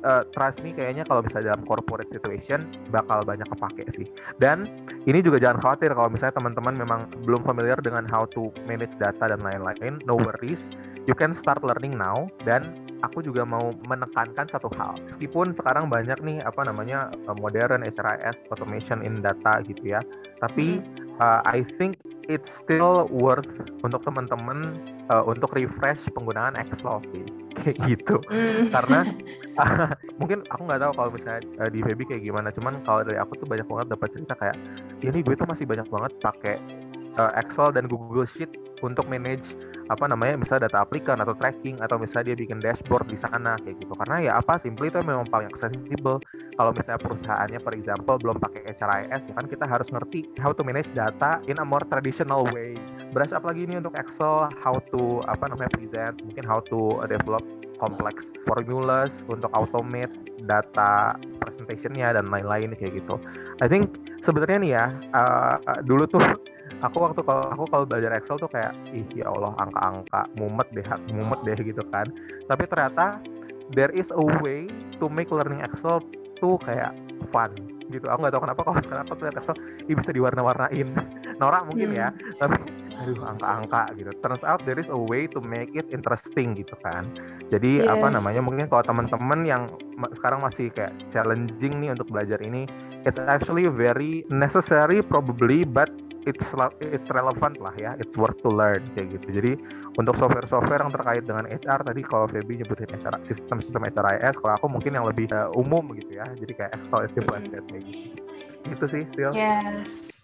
uh, 0.06 0.24
trust 0.36 0.62
nih 0.62 0.74
kayaknya 0.76 1.04
kalau 1.08 1.24
misalnya 1.24 1.56
dalam 1.56 1.64
corporate 1.66 2.10
situation 2.12 2.70
bakal 2.94 3.24
banyak 3.24 3.48
kepake 3.48 3.86
sih. 3.94 4.08
Dan 4.38 4.70
ini 5.10 5.24
juga 5.24 5.42
jangan 5.42 5.62
khawatir 5.64 5.94
kalau 5.96 6.10
misalnya 6.12 6.36
teman-teman 6.38 6.76
memang 6.76 7.02
belum 7.26 7.42
familiar 7.48 7.80
dengan 7.82 8.06
how 8.06 8.28
to 8.30 8.54
manage 8.70 8.94
data 9.00 9.32
dan 9.32 9.42
lain-lain, 9.42 10.02
no 10.06 10.20
worries. 10.20 10.70
You 11.08 11.16
can 11.16 11.32
start 11.34 11.64
learning 11.64 11.96
now 11.96 12.28
dan 12.44 12.76
aku 13.06 13.24
juga 13.24 13.48
mau 13.48 13.72
menekankan 13.88 14.50
satu 14.52 14.68
hal. 14.76 14.98
Meskipun 15.14 15.56
sekarang 15.56 15.88
banyak 15.88 16.20
nih 16.22 16.44
apa 16.44 16.68
namanya 16.68 17.14
uh, 17.30 17.38
modern 17.38 17.86
HRIS 17.86 18.44
automation 18.52 19.02
in 19.06 19.24
data 19.24 19.64
gitu 19.64 19.98
ya. 19.98 20.02
Tapi 20.44 20.84
uh, 21.22 21.42
I 21.48 21.64
think 21.78 21.98
it's 22.28 22.60
still 22.60 23.08
worth 23.08 23.64
untuk 23.82 24.04
teman-teman 24.04 24.76
uh, 25.08 25.24
untuk 25.24 25.56
refresh 25.56 26.12
penggunaan 26.12 26.60
Excel 26.60 27.00
sih 27.00 27.24
kayak 27.58 27.78
gitu. 27.86 28.18
Mm. 28.30 28.70
karena 28.70 29.00
uh, 29.58 29.90
mungkin 30.20 30.46
aku 30.48 30.62
nggak 30.68 30.82
tahu 30.82 30.92
kalau 30.96 31.10
misalnya 31.12 31.42
uh, 31.62 31.70
di 31.70 31.80
Feby 31.82 32.04
kayak 32.06 32.24
gimana. 32.24 32.50
Cuman 32.54 32.82
kalau 32.86 33.02
dari 33.02 33.18
aku 33.18 33.38
tuh 33.40 33.48
banyak 33.50 33.68
banget 33.68 33.88
dapat 33.92 34.10
cerita 34.14 34.34
kayak 34.38 34.56
ini 35.02 35.20
gue 35.26 35.36
tuh 35.36 35.48
masih 35.50 35.66
banyak 35.66 35.88
banget 35.90 36.12
pakai 36.22 36.56
uh, 37.18 37.32
Excel 37.36 37.74
dan 37.74 37.90
Google 37.90 38.26
Sheet 38.26 38.54
untuk 38.86 39.10
manage 39.10 39.58
apa 39.88 40.04
namanya 40.06 40.36
misalnya 40.38 40.68
data 40.68 40.84
aplikan 40.84 41.18
atau 41.24 41.32
tracking 41.34 41.80
atau 41.80 41.96
misalnya 41.96 42.36
dia 42.36 42.38
bikin 42.44 42.60
dashboard 42.60 43.08
di 43.10 43.18
sana 43.18 43.58
kayak 43.64 43.82
gitu. 43.82 43.94
Karena 43.98 44.18
ya 44.22 44.32
apa 44.38 44.60
simply 44.60 44.92
itu 44.92 45.00
memang 45.02 45.26
paling 45.32 45.50
accessible. 45.50 46.22
Kalau 46.58 46.72
misalnya 46.74 47.02
perusahaannya 47.02 47.60
for 47.64 47.74
example 47.74 48.16
belum 48.22 48.38
pakai 48.38 48.68
HRIS 48.68 49.32
ya 49.32 49.34
kan 49.38 49.46
kita 49.48 49.66
harus 49.66 49.88
ngerti 49.90 50.30
how 50.42 50.52
to 50.52 50.62
manage 50.62 50.92
data 50.92 51.42
in 51.50 51.58
a 51.58 51.66
more 51.66 51.86
traditional 51.88 52.46
way 52.52 52.78
up 53.16 53.44
lagi 53.48 53.64
ini 53.64 53.80
untuk 53.80 53.96
Excel 53.96 54.52
how 54.60 54.76
to 54.92 55.24
apa 55.32 55.48
namanya 55.48 55.72
present 55.76 56.20
mungkin 56.26 56.44
how 56.44 56.60
to 56.60 57.00
develop 57.08 57.44
complex 57.80 58.34
formulas 58.44 59.24
untuk 59.30 59.48
automate 59.54 60.12
data 60.44 61.16
presentationnya 61.40 62.18
dan 62.18 62.28
lain-lain 62.28 62.74
kayak 62.76 63.00
gitu 63.00 63.16
I 63.64 63.70
think 63.70 63.96
sebenarnya 64.26 64.58
nih 64.60 64.72
ya 64.76 64.86
uh, 65.14 65.56
dulu 65.86 66.10
tuh 66.10 66.22
aku 66.86 66.98
waktu 67.02 67.22
kalau 67.24 67.50
aku 67.54 67.64
kalau 67.72 67.86
belajar 67.88 68.12
Excel 68.18 68.38
tuh 68.38 68.50
kayak 68.52 68.76
ih 68.94 69.06
ya 69.16 69.32
Allah 69.32 69.56
angka-angka 69.58 70.22
mumet 70.38 70.68
deh 70.76 70.86
mumet 71.14 71.40
deh 71.48 71.58
gitu 71.58 71.82
kan 71.90 72.06
tapi 72.46 72.70
ternyata 72.70 73.22
there 73.74 73.92
is 73.96 74.14
a 74.14 74.24
way 74.44 74.70
to 75.02 75.10
make 75.10 75.32
learning 75.34 75.64
Excel 75.64 76.04
tuh 76.38 76.60
kayak 76.62 76.94
fun 77.34 77.50
gitu 77.88 78.04
aku 78.12 78.20
nggak 78.20 78.34
tahu 78.36 78.44
kenapa 78.44 78.62
kalau 78.68 78.80
sekarang 78.84 79.04
aku 79.08 79.24
lihat 79.24 79.38
Excel 79.40 79.56
ini 79.88 79.94
bisa 79.96 80.12
diwarna-warnain 80.12 80.88
norak 81.42 81.64
mungkin 81.66 81.96
ya. 81.96 82.12
hmm. 82.12 82.20
ya 82.20 82.38
tapi 82.42 82.56
aduh 82.98 83.18
angka-angka 83.24 83.94
gitu. 83.98 84.12
Turns 84.26 84.44
out 84.44 84.62
there 84.66 84.78
is 84.82 84.90
a 84.90 84.98
way 84.98 85.30
to 85.30 85.40
make 85.40 85.72
it 85.78 85.86
interesting 85.94 86.58
gitu 86.58 86.74
kan. 86.82 87.06
Jadi 87.48 87.86
yeah. 87.86 87.94
apa 87.94 88.10
namanya 88.10 88.42
mungkin 88.42 88.66
kalau 88.68 88.84
teman-teman 88.86 89.46
yang 89.46 89.64
sekarang 90.18 90.42
masih 90.42 90.74
kayak 90.74 90.94
challenging 91.14 91.82
nih 91.82 91.94
untuk 91.94 92.10
belajar 92.10 92.42
ini 92.42 92.66
it's 93.06 93.22
actually 93.22 93.70
very 93.70 94.26
necessary 94.30 95.02
probably 95.02 95.66
but 95.66 95.90
it's 96.28 96.52
it's 96.84 97.08
relevant 97.14 97.56
lah 97.64 97.72
ya. 97.80 97.96
It's 98.02 98.20
worth 98.20 98.38
to 98.44 98.52
learn 98.52 98.84
kayak 98.98 99.16
gitu. 99.16 99.28
Jadi 99.40 99.52
untuk 99.96 100.18
software-software 100.20 100.84
yang 100.84 100.92
terkait 100.92 101.24
dengan 101.24 101.46
HR 101.48 101.88
tadi 101.88 102.02
kalau 102.04 102.28
Feby 102.28 102.62
nyebutin 102.62 102.92
HR 102.92 103.24
sistem-sistem 103.24 103.88
HRIS 103.88 104.36
kalau 104.44 104.54
aku 104.60 104.68
mungkin 104.68 105.00
yang 105.00 105.08
lebih 105.08 105.32
uh, 105.32 105.48
umum 105.56 105.96
gitu 105.96 106.20
ya. 106.20 106.28
Jadi 106.36 106.54
kayak 106.54 106.72
Excel 106.84 107.08
that 107.08 107.64
kayak 107.72 107.84
gitu. 107.88 108.22
Itu 108.68 108.86
sih 108.90 109.04
Sil 109.16 109.32
yes 109.32 110.17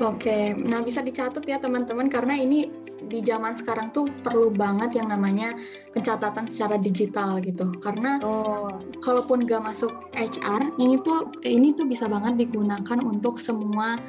Oke, 0.00 0.56
nah 0.56 0.80
bisa 0.80 1.04
dicatat 1.04 1.44
ya 1.44 1.60
teman-teman 1.60 2.08
karena 2.08 2.32
ini 2.32 2.70
di 3.12 3.20
zaman 3.20 3.52
sekarang 3.52 3.90
tuh 3.90 4.06
perlu 4.22 4.48
banget 4.48 4.96
yang 4.96 5.10
namanya 5.10 5.52
pencatatan 5.92 6.48
secara 6.48 6.80
digital 6.80 7.42
gitu. 7.44 7.74
Karena 7.82 8.16
oh. 8.22 8.80
kalaupun 9.04 9.44
gak 9.44 9.60
masuk 9.60 9.92
HR, 10.16 10.72
ini 10.80 10.96
tuh 11.02 11.28
ini 11.44 11.74
tuh 11.74 11.84
bisa 11.84 12.06
banget 12.06 12.48
digunakan 12.48 12.98
untuk 13.04 13.36
semua 13.36 14.00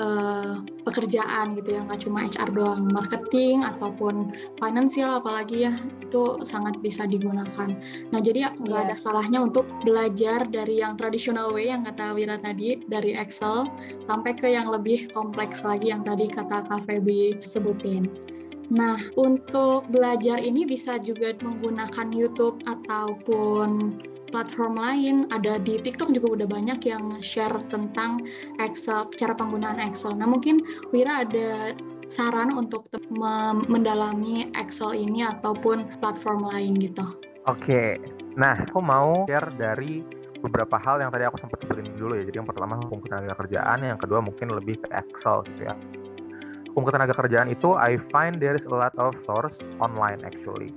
uh, 0.00 0.62
pekerjaan 0.86 1.58
gitu 1.58 1.76
ya 1.76 1.80
nggak 1.84 2.00
cuma 2.06 2.24
HR 2.28 2.50
doang 2.54 2.88
marketing 2.88 3.64
ataupun 3.66 4.32
finansial 4.60 5.20
apalagi 5.20 5.68
ya 5.68 5.72
itu 6.00 6.40
sangat 6.46 6.78
bisa 6.80 7.04
digunakan 7.04 7.74
nah 8.14 8.20
jadi 8.20 8.54
nggak 8.62 8.78
yeah. 8.78 8.86
ada 8.88 8.96
salahnya 8.96 9.42
untuk 9.42 9.66
belajar 9.82 10.46
dari 10.48 10.80
yang 10.80 10.96
traditional 10.96 11.52
way 11.52 11.68
yang 11.68 11.84
kata 11.84 12.16
Wira 12.16 12.38
tadi 12.40 12.80
dari 12.88 13.16
Excel 13.16 13.68
sampai 14.06 14.32
ke 14.36 14.48
yang 14.48 14.70
lebih 14.70 15.10
kompleks 15.12 15.66
lagi 15.66 15.92
yang 15.92 16.06
tadi 16.06 16.30
kata 16.30 16.64
Kak 16.68 16.86
Feby 16.88 17.42
sebutin 17.44 18.08
Nah, 18.72 18.96
untuk 19.20 19.84
belajar 19.92 20.40
ini 20.40 20.64
bisa 20.64 20.96
juga 20.96 21.36
menggunakan 21.44 22.08
YouTube 22.08 22.64
ataupun 22.64 24.00
platform 24.32 24.80
lain, 24.80 25.28
ada 25.30 25.60
di 25.60 25.78
TikTok 25.78 26.10
juga 26.16 26.42
udah 26.42 26.48
banyak 26.48 26.80
yang 26.88 27.20
share 27.20 27.54
tentang 27.68 28.24
Excel, 28.58 29.06
cara 29.20 29.36
penggunaan 29.36 29.78
Excel. 29.78 30.16
Nah, 30.16 30.26
mungkin 30.26 30.64
Wira 30.90 31.28
ada 31.28 31.76
saran 32.08 32.50
untuk 32.56 32.88
mendalami 33.68 34.48
Excel 34.56 34.96
ini 34.96 35.22
ataupun 35.22 36.00
platform 36.00 36.48
lain 36.48 36.80
gitu. 36.80 37.04
Oke. 37.46 38.00
Nah, 38.34 38.64
aku 38.64 38.80
mau 38.80 39.28
share 39.28 39.52
dari 39.60 40.00
beberapa 40.42 40.74
hal 40.80 40.98
yang 40.98 41.14
tadi 41.14 41.24
aku 41.28 41.38
sempat 41.38 41.62
sebutin 41.62 41.94
dulu 41.94 42.18
ya. 42.18 42.24
Jadi 42.26 42.36
yang 42.42 42.48
pertama 42.48 42.80
hukum 42.82 42.98
ketenaga 43.04 43.38
kerjaan, 43.46 43.78
yang 43.86 44.00
kedua 44.00 44.18
mungkin 44.18 44.50
lebih 44.50 44.82
ke 44.82 44.88
Excel 44.90 45.46
gitu 45.54 45.70
ya. 45.70 45.74
Hukum 46.72 46.88
ketenaga 46.88 47.12
kerjaan 47.12 47.52
itu 47.52 47.76
I 47.76 48.00
find 48.10 48.40
there 48.40 48.56
is 48.56 48.64
a 48.64 48.72
lot 48.72 48.96
of 48.96 49.12
source 49.22 49.60
online 49.78 50.24
actually. 50.24 50.72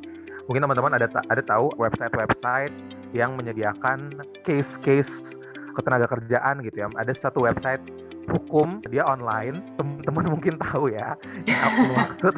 Mungkin 0.46 0.62
teman-teman 0.62 0.94
ada 0.94 1.10
ada 1.10 1.42
tahu 1.42 1.74
website-website 1.82 2.70
yang 3.16 3.40
menyediakan 3.40 4.12
case-case 4.44 5.40
ketenaga 5.76 6.12
kerjaan 6.12 6.60
gitu 6.60 6.84
ya. 6.84 6.88
Ada 7.00 7.16
satu 7.16 7.48
website 7.48 7.80
hukum 8.26 8.82
dia 8.90 9.06
online. 9.06 9.62
Teman-teman 9.78 10.26
mungkin 10.38 10.58
tahu 10.58 10.92
ya 10.92 11.14
yang 11.46 11.62
aku 11.62 11.82
maksud. 12.00 12.34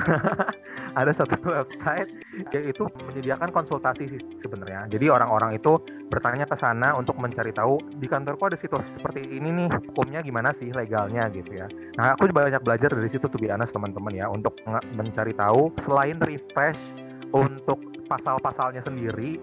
Ada 1.00 1.12
satu 1.14 1.38
website 1.42 2.10
yang 2.54 2.66
itu 2.70 2.84
menyediakan 3.08 3.50
konsultasi 3.54 4.10
sih 4.10 4.22
sebenarnya. 4.42 4.90
Jadi 4.92 5.10
orang-orang 5.10 5.58
itu 5.58 5.80
bertanya 6.12 6.46
ke 6.46 6.58
sana 6.58 6.94
untuk 6.98 7.16
mencari 7.18 7.54
tahu 7.54 7.78
di 7.98 8.08
kantorku 8.10 8.50
ada 8.50 8.58
situasi 8.58 8.98
seperti 8.98 9.26
ini 9.26 9.50
nih 9.54 9.68
hukumnya 9.70 10.22
gimana 10.26 10.50
sih 10.54 10.74
legalnya? 10.74 11.30
gitu 11.30 11.60
ya. 11.60 11.68
Nah 12.00 12.16
aku 12.16 12.30
banyak 12.32 12.64
belajar 12.64 12.90
dari 12.90 13.10
situ 13.10 13.28
tuh 13.28 13.40
biasa 13.40 13.70
teman-teman 13.74 14.14
ya 14.16 14.26
untuk 14.32 14.58
mencari 14.96 15.34
tahu. 15.36 15.70
Selain 15.82 16.18
refresh 16.24 16.98
untuk 17.36 17.78
pasal-pasalnya 18.08 18.80
sendiri 18.80 19.38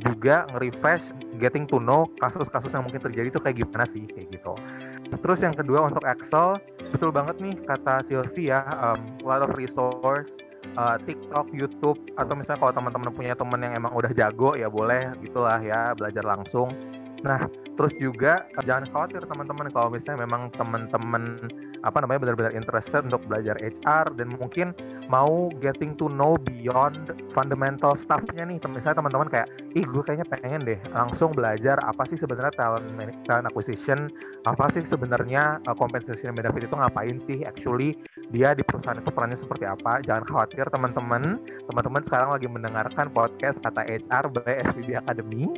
juga 0.00 0.48
nge-refresh 0.54 1.12
getting 1.36 1.68
to 1.68 1.76
know 1.76 2.08
kasus-kasus 2.22 2.72
yang 2.72 2.86
mungkin 2.86 3.02
terjadi 3.04 3.28
itu 3.28 3.40
kayak 3.42 3.56
gimana 3.60 3.84
sih 3.84 4.08
kayak 4.08 4.32
gitu. 4.32 4.56
Terus 5.12 5.44
yang 5.44 5.52
kedua 5.52 5.92
untuk 5.92 6.04
Excel 6.08 6.56
betul 6.88 7.12
banget 7.12 7.36
nih 7.40 7.56
kata 7.68 8.04
Sylvia 8.04 8.64
um, 8.80 9.00
a 9.20 9.26
lot 9.28 9.44
of 9.44 9.52
resource 9.52 10.40
uh, 10.80 10.96
TikTok, 11.04 11.52
YouTube 11.52 11.98
atau 12.16 12.32
misalnya 12.32 12.60
kalau 12.64 12.72
teman-teman 12.72 13.12
punya 13.12 13.34
teman 13.36 13.60
yang 13.60 13.76
emang 13.76 13.92
udah 13.92 14.12
jago 14.16 14.56
ya 14.56 14.72
boleh 14.72 15.12
gitulah 15.20 15.60
ya 15.60 15.92
belajar 15.92 16.24
langsung. 16.24 16.72
Nah, 17.22 17.46
terus 17.76 17.92
juga 17.96 18.46
jangan 18.64 18.88
khawatir 18.92 19.24
teman-teman 19.24 19.72
kalau 19.72 19.88
misalnya 19.92 20.28
memang 20.28 20.52
teman-teman 20.54 21.48
apa 21.82 21.98
namanya 21.98 22.28
benar-benar 22.28 22.52
interested 22.54 23.02
untuk 23.08 23.24
belajar 23.26 23.58
HR 23.58 24.14
dan 24.14 24.28
mungkin 24.38 24.70
mau 25.10 25.50
getting 25.58 25.98
to 25.98 26.06
know 26.06 26.38
beyond 26.38 27.10
fundamental 27.34 27.96
stuffnya 27.98 28.46
nih 28.46 28.62
misalnya 28.70 29.02
teman-teman 29.02 29.28
kayak 29.28 29.48
ih 29.74 29.82
gue 29.82 30.02
kayaknya 30.04 30.26
pengen 30.28 30.62
deh 30.62 30.78
langsung 30.94 31.34
belajar 31.34 31.80
apa 31.82 32.06
sih 32.06 32.20
sebenarnya 32.20 32.54
talent 32.54 32.86
talent 33.26 33.46
acquisition 33.50 34.12
apa 34.46 34.70
sih 34.70 34.86
sebenarnya 34.86 35.58
uh, 35.66 35.76
compensation 35.76 36.36
benefit 36.36 36.70
itu 36.70 36.76
ngapain 36.76 37.16
sih 37.18 37.42
actually 37.42 37.98
dia 38.32 38.56
di 38.56 38.64
perusahaan 38.64 38.96
itu 38.96 39.12
perannya 39.12 39.36
seperti 39.36 39.68
apa. 39.68 40.00
Jangan 40.00 40.24
khawatir 40.24 40.64
teman-teman 40.72 41.36
teman-teman 41.68 42.02
sekarang 42.02 42.32
lagi 42.32 42.48
mendengarkan 42.48 43.12
podcast 43.12 43.60
kata 43.60 43.84
HR 43.84 44.32
by 44.32 44.64
SVB 44.72 44.96
Academy 45.04 45.52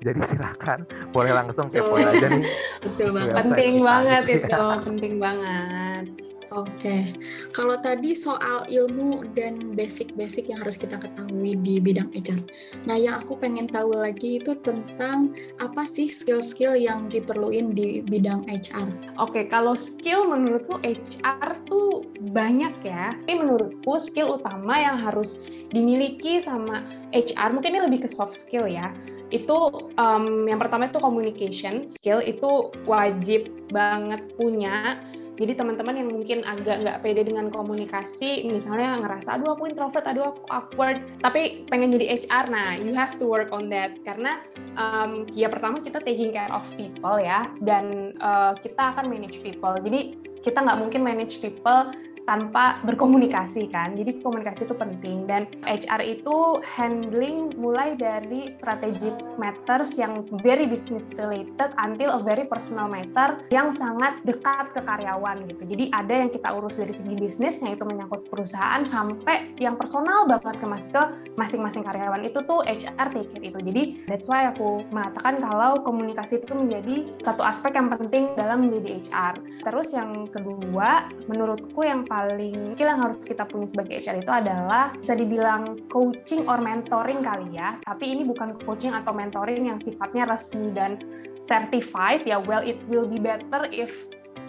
jadi 0.00 0.20
silakan 0.24 0.88
boleh 1.12 1.32
langsung 1.32 1.68
kepoin 1.68 2.08
aja 2.08 2.28
nih. 2.32 2.44
Betul 2.84 3.12
banget. 3.12 3.34
penting 3.44 3.74
banget 3.84 4.24
itu 4.40 4.62
penting 4.84 5.14
banget. 5.20 6.04
Oke, 6.50 7.14
kalau 7.54 7.78
tadi 7.78 8.10
soal 8.10 8.66
ilmu 8.66 9.22
dan 9.38 9.78
basic-basic 9.78 10.50
yang 10.50 10.58
harus 10.58 10.74
kita 10.74 10.98
ketahui 10.98 11.54
di 11.62 11.78
bidang 11.78 12.10
HR. 12.10 12.42
Nah, 12.90 12.98
yang 12.98 13.22
aku 13.22 13.38
pengen 13.38 13.70
tahu 13.70 13.94
lagi 13.94 14.42
itu 14.42 14.58
tentang 14.66 15.30
apa 15.62 15.86
sih 15.86 16.10
skill-skill 16.10 16.74
yang 16.74 17.06
diperluin 17.06 17.70
di 17.70 18.02
bidang 18.02 18.50
HR. 18.50 18.90
Oke, 19.22 19.46
kalau 19.46 19.78
skill 19.78 20.26
menurutku 20.26 20.82
HR 20.82 21.54
tuh 21.70 22.02
banyak 22.34 22.74
ya. 22.82 23.14
Tapi 23.14 23.46
menurutku 23.46 24.02
skill 24.02 24.42
utama 24.42 24.74
yang 24.74 24.98
harus 24.98 25.38
dimiliki 25.70 26.42
sama 26.42 26.82
HR, 27.14 27.54
mungkin 27.54 27.78
ini 27.78 27.86
lebih 27.86 28.00
ke 28.02 28.08
soft 28.10 28.34
skill 28.34 28.66
ya 28.66 28.90
itu 29.30 29.56
um, 29.94 30.46
yang 30.50 30.58
pertama 30.58 30.90
itu 30.90 30.98
communication 30.98 31.86
skill 31.86 32.18
itu 32.18 32.74
wajib 32.84 33.50
banget 33.70 34.26
punya 34.34 34.98
Jadi 35.40 35.56
teman-teman 35.56 35.96
yang 35.96 36.12
mungkin 36.12 36.44
agak 36.44 36.84
nggak 36.84 37.00
pede 37.00 37.24
dengan 37.24 37.48
komunikasi, 37.48 38.44
misalnya 38.44 39.00
ngerasa, 39.00 39.40
aduh 39.40 39.56
aku 39.56 39.72
introvert, 39.72 40.04
aduh 40.04 40.36
aku 40.36 40.44
awkward, 40.52 41.00
tapi 41.24 41.64
pengen 41.72 41.96
jadi 41.96 42.20
HR, 42.20 42.52
nah 42.52 42.76
you 42.76 42.92
have 42.92 43.16
to 43.16 43.24
work 43.24 43.48
on 43.48 43.72
that. 43.72 43.96
Karena 44.04 44.44
um, 44.76 45.24
ya 45.32 45.48
pertama 45.48 45.80
kita 45.80 45.96
taking 46.04 46.36
care 46.36 46.52
of 46.52 46.68
people 46.76 47.16
ya, 47.16 47.48
dan 47.64 48.12
uh, 48.20 48.52
kita 48.60 48.92
akan 48.92 49.08
manage 49.08 49.40
people. 49.40 49.72
Jadi 49.80 50.20
kita 50.44 50.60
nggak 50.60 50.76
mungkin 50.76 51.00
manage 51.00 51.40
people 51.40 51.88
tanpa 52.28 52.80
berkomunikasi 52.84 53.68
kan. 53.72 53.96
Jadi 53.96 54.20
komunikasi 54.20 54.68
itu 54.68 54.74
penting 54.76 55.28
dan 55.28 55.48
HR 55.64 56.02
itu 56.04 56.60
handling 56.64 57.52
mulai 57.56 57.96
dari 57.96 58.54
strategic 58.56 59.14
matters 59.36 59.96
yang 59.96 60.24
very 60.44 60.64
business 60.68 61.04
related 61.16 61.70
until 61.80 62.16
a 62.16 62.20
very 62.22 62.44
personal 62.46 62.86
matter 62.86 63.40
yang 63.52 63.72
sangat 63.74 64.20
dekat 64.24 64.72
ke 64.72 64.80
karyawan 64.82 65.44
gitu. 65.48 65.62
Jadi 65.64 65.84
ada 65.92 66.14
yang 66.14 66.30
kita 66.30 66.48
urus 66.54 66.78
dari 66.78 66.94
segi 66.94 67.14
bisnis 67.16 67.60
yang 67.60 67.74
itu 67.76 67.84
menyangkut 67.86 68.28
perusahaan 68.28 68.82
sampai 68.86 69.56
yang 69.58 69.76
personal 69.76 70.28
banget 70.28 70.56
ke 70.60 70.66
mas 70.66 70.86
ke 70.90 71.02
masing-masing 71.36 71.84
karyawan 71.86 72.24
itu 72.26 72.38
tuh 72.44 72.64
HR 72.64 73.08
care 73.12 73.42
itu. 73.42 73.58
Jadi 73.58 73.82
that's 74.08 74.26
why 74.26 74.48
aku 74.50 74.82
mengatakan 74.90 75.38
kalau 75.42 75.82
komunikasi 75.84 76.42
itu 76.42 76.52
menjadi 76.54 77.10
satu 77.22 77.42
aspek 77.44 77.74
yang 77.76 77.88
penting 77.90 78.32
dalam 78.34 78.66
menjadi 78.66 79.02
HR. 79.06 79.34
Terus 79.66 79.88
yang 79.92 80.26
kedua 80.30 81.10
menurutku 81.26 81.82
yang 81.84 82.02
paling 82.06 82.19
paling 82.20 82.76
skill 82.76 82.90
yang 82.92 83.00
harus 83.00 83.18
kita 83.24 83.48
punya 83.48 83.66
sebagai 83.72 84.04
HR 84.04 84.20
itu 84.20 84.32
adalah 84.32 84.92
bisa 84.92 85.16
dibilang 85.16 85.80
coaching 85.88 86.44
or 86.44 86.60
mentoring 86.60 87.24
kali 87.24 87.56
ya. 87.56 87.80
Tapi 87.80 88.12
ini 88.12 88.28
bukan 88.28 88.60
coaching 88.68 88.92
atau 88.92 89.16
mentoring 89.16 89.72
yang 89.72 89.80
sifatnya 89.80 90.28
resmi 90.28 90.68
dan 90.76 91.00
certified 91.40 92.28
ya. 92.28 92.36
Well, 92.36 92.60
it 92.60 92.76
will 92.92 93.08
be 93.08 93.16
better 93.16 93.64
if 93.72 93.88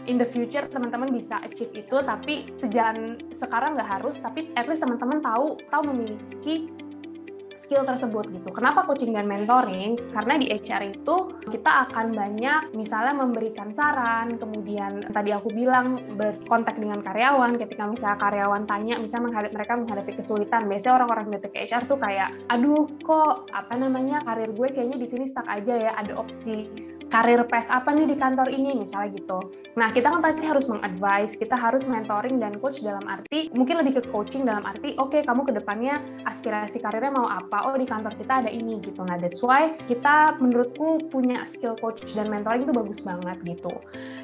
in 0.10 0.20
the 0.20 0.28
future 0.34 0.66
teman-teman 0.68 1.14
bisa 1.14 1.40
achieve 1.46 1.72
itu 1.78 1.96
tapi 2.02 2.50
sejalan 2.58 3.22
sekarang 3.30 3.78
nggak 3.78 4.02
harus 4.02 4.18
tapi 4.18 4.50
at 4.58 4.66
least 4.66 4.82
teman-teman 4.82 5.22
tahu 5.22 5.62
tahu 5.70 5.94
memiliki 5.94 6.74
skill 7.62 7.86
tersebut 7.86 8.34
gitu. 8.34 8.50
Kenapa 8.50 8.90
coaching 8.90 9.14
dan 9.14 9.30
mentoring? 9.30 10.02
Karena 10.10 10.42
di 10.42 10.50
HR 10.50 10.98
itu 10.98 11.38
kita 11.46 11.88
akan 11.88 12.10
banyak 12.18 12.74
misalnya 12.74 13.14
memberikan 13.14 13.70
saran, 13.78 14.42
kemudian 14.42 15.06
tadi 15.14 15.30
aku 15.30 15.54
bilang 15.54 16.02
berkontak 16.18 16.82
dengan 16.82 17.06
karyawan 17.06 17.62
ketika 17.62 17.86
misalnya 17.86 18.18
karyawan 18.18 18.66
tanya, 18.66 18.98
misalnya 18.98 19.30
menghadapi, 19.30 19.54
mereka 19.54 19.74
menghadapi 19.78 20.12
kesulitan. 20.18 20.66
Biasanya 20.66 20.94
orang-orang 20.98 21.26
di 21.30 21.38
ke 21.46 21.70
HR 21.70 21.86
tuh 21.86 22.02
kayak, 22.02 22.34
aduh 22.50 22.90
kok 23.06 23.54
apa 23.54 23.74
namanya 23.78 24.26
karir 24.26 24.50
gue 24.50 24.68
kayaknya 24.74 24.98
di 24.98 25.08
sini 25.08 25.26
stuck 25.30 25.46
aja 25.46 25.74
ya, 25.78 25.92
ada 25.94 26.18
opsi 26.18 26.91
karir 27.12 27.44
path 27.44 27.68
apa 27.68 27.92
nih 27.92 28.08
di 28.08 28.16
kantor 28.16 28.48
ini 28.48 28.88
misalnya 28.88 29.20
gitu. 29.20 29.40
Nah 29.76 29.92
kita 29.92 30.08
kan 30.08 30.24
pasti 30.24 30.48
harus 30.48 30.66
mengadvise, 30.72 31.36
kita 31.36 31.60
harus 31.60 31.84
mentoring 31.84 32.40
dan 32.40 32.56
coach 32.64 32.80
dalam 32.80 33.04
arti 33.04 33.52
mungkin 33.52 33.84
lebih 33.84 34.00
ke 34.00 34.04
coaching 34.10 34.48
dalam 34.48 34.64
arti 34.64 34.96
oke 34.96 35.12
okay, 35.12 35.22
kamu 35.28 35.44
ke 35.44 35.54
depannya 35.60 36.00
aspirasi 36.24 36.80
karirnya 36.80 37.12
mau 37.12 37.28
apa? 37.28 37.68
Oh 37.68 37.76
di 37.76 37.84
kantor 37.84 38.16
kita 38.16 38.48
ada 38.48 38.50
ini 38.50 38.80
gitu. 38.80 39.04
Nah 39.04 39.20
that's 39.20 39.44
why 39.44 39.76
kita 39.92 40.40
menurutku 40.40 41.12
punya 41.12 41.44
skill 41.52 41.76
coach 41.78 42.00
dan 42.16 42.32
mentoring 42.32 42.64
itu 42.64 42.74
bagus 42.74 43.04
banget 43.04 43.38
gitu. 43.44 43.76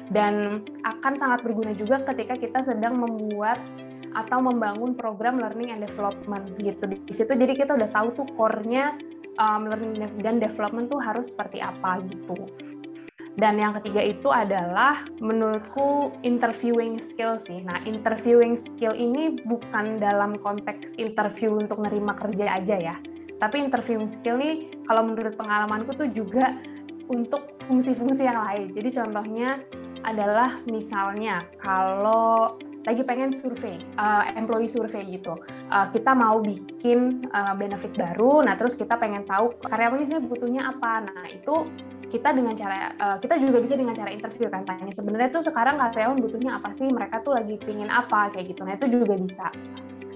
Dan 0.08 0.64
akan 0.88 1.20
sangat 1.20 1.44
berguna 1.44 1.76
juga 1.76 2.00
ketika 2.08 2.40
kita 2.40 2.64
sedang 2.64 2.96
membuat 2.96 3.60
atau 4.16 4.40
membangun 4.40 4.96
program 4.96 5.36
learning 5.36 5.68
and 5.68 5.84
development 5.84 6.48
gitu 6.56 6.80
di 6.88 7.12
situ 7.12 7.28
jadi 7.28 7.52
kita 7.52 7.76
udah 7.76 7.92
tahu 7.92 8.08
tuh 8.16 8.26
core-nya 8.40 8.96
um, 9.38 9.70
learning 9.70 10.00
dan 10.20 10.42
development 10.42 10.90
tuh 10.90 11.00
harus 11.00 11.30
seperti 11.30 11.62
apa 11.62 12.02
gitu. 12.10 12.48
Dan 13.38 13.54
yang 13.54 13.70
ketiga 13.78 14.02
itu 14.02 14.28
adalah 14.34 15.06
menurutku 15.22 16.10
interviewing 16.26 16.98
skill 16.98 17.38
sih. 17.38 17.62
Nah, 17.62 17.78
interviewing 17.86 18.58
skill 18.58 18.98
ini 18.98 19.38
bukan 19.46 20.02
dalam 20.02 20.34
konteks 20.42 20.98
interview 20.98 21.54
untuk 21.54 21.78
nerima 21.78 22.18
kerja 22.18 22.58
aja 22.58 22.76
ya. 22.76 22.96
Tapi 23.38 23.62
interviewing 23.62 24.10
skill 24.10 24.42
ini 24.42 24.74
kalau 24.90 25.06
menurut 25.06 25.38
pengalamanku 25.38 25.94
tuh 25.94 26.10
juga 26.10 26.58
untuk 27.06 27.62
fungsi-fungsi 27.70 28.26
yang 28.26 28.42
lain. 28.42 28.74
Jadi 28.74 28.90
contohnya 28.98 29.62
adalah 30.02 30.58
misalnya 30.66 31.46
kalau 31.62 32.58
lagi 32.82 33.04
pengen 33.04 33.36
survei, 33.36 33.78
uh, 34.00 34.32
employee 34.34 34.70
survei 34.70 35.04
gitu. 35.14 35.38
Uh, 35.68 35.86
kita 35.92 36.10
mau 36.16 36.40
bikin 36.40 37.22
uh, 37.36 37.52
benefit 37.52 37.92
baru, 37.94 38.42
nah 38.42 38.56
terus 38.56 38.74
kita 38.74 38.96
pengen 38.96 39.28
tahu 39.28 39.52
karyawannya 39.62 40.08
sih 40.08 40.18
butuhnya 40.24 40.72
apa. 40.72 41.04
Nah 41.04 41.26
itu 41.28 41.68
kita 42.08 42.32
dengan 42.32 42.56
cara 42.56 42.92
uh, 42.96 43.16
kita 43.20 43.36
juga 43.36 43.60
bisa 43.60 43.76
dengan 43.76 43.92
cara 43.92 44.08
interview 44.08 44.48
kan 44.48 44.64
tanya 44.64 44.92
sebenarnya 44.92 45.28
tuh 45.28 45.44
sekarang 45.44 45.76
karyawan 45.76 46.18
butuhnya 46.20 46.56
apa 46.56 46.72
sih? 46.72 46.88
Mereka 46.88 47.20
tuh 47.22 47.36
lagi 47.36 47.60
pingin 47.60 47.92
apa? 47.92 48.32
Kayak 48.32 48.56
gitu. 48.56 48.60
Nah 48.64 48.74
itu 48.80 48.86
juga 48.88 49.14
bisa. 49.20 49.46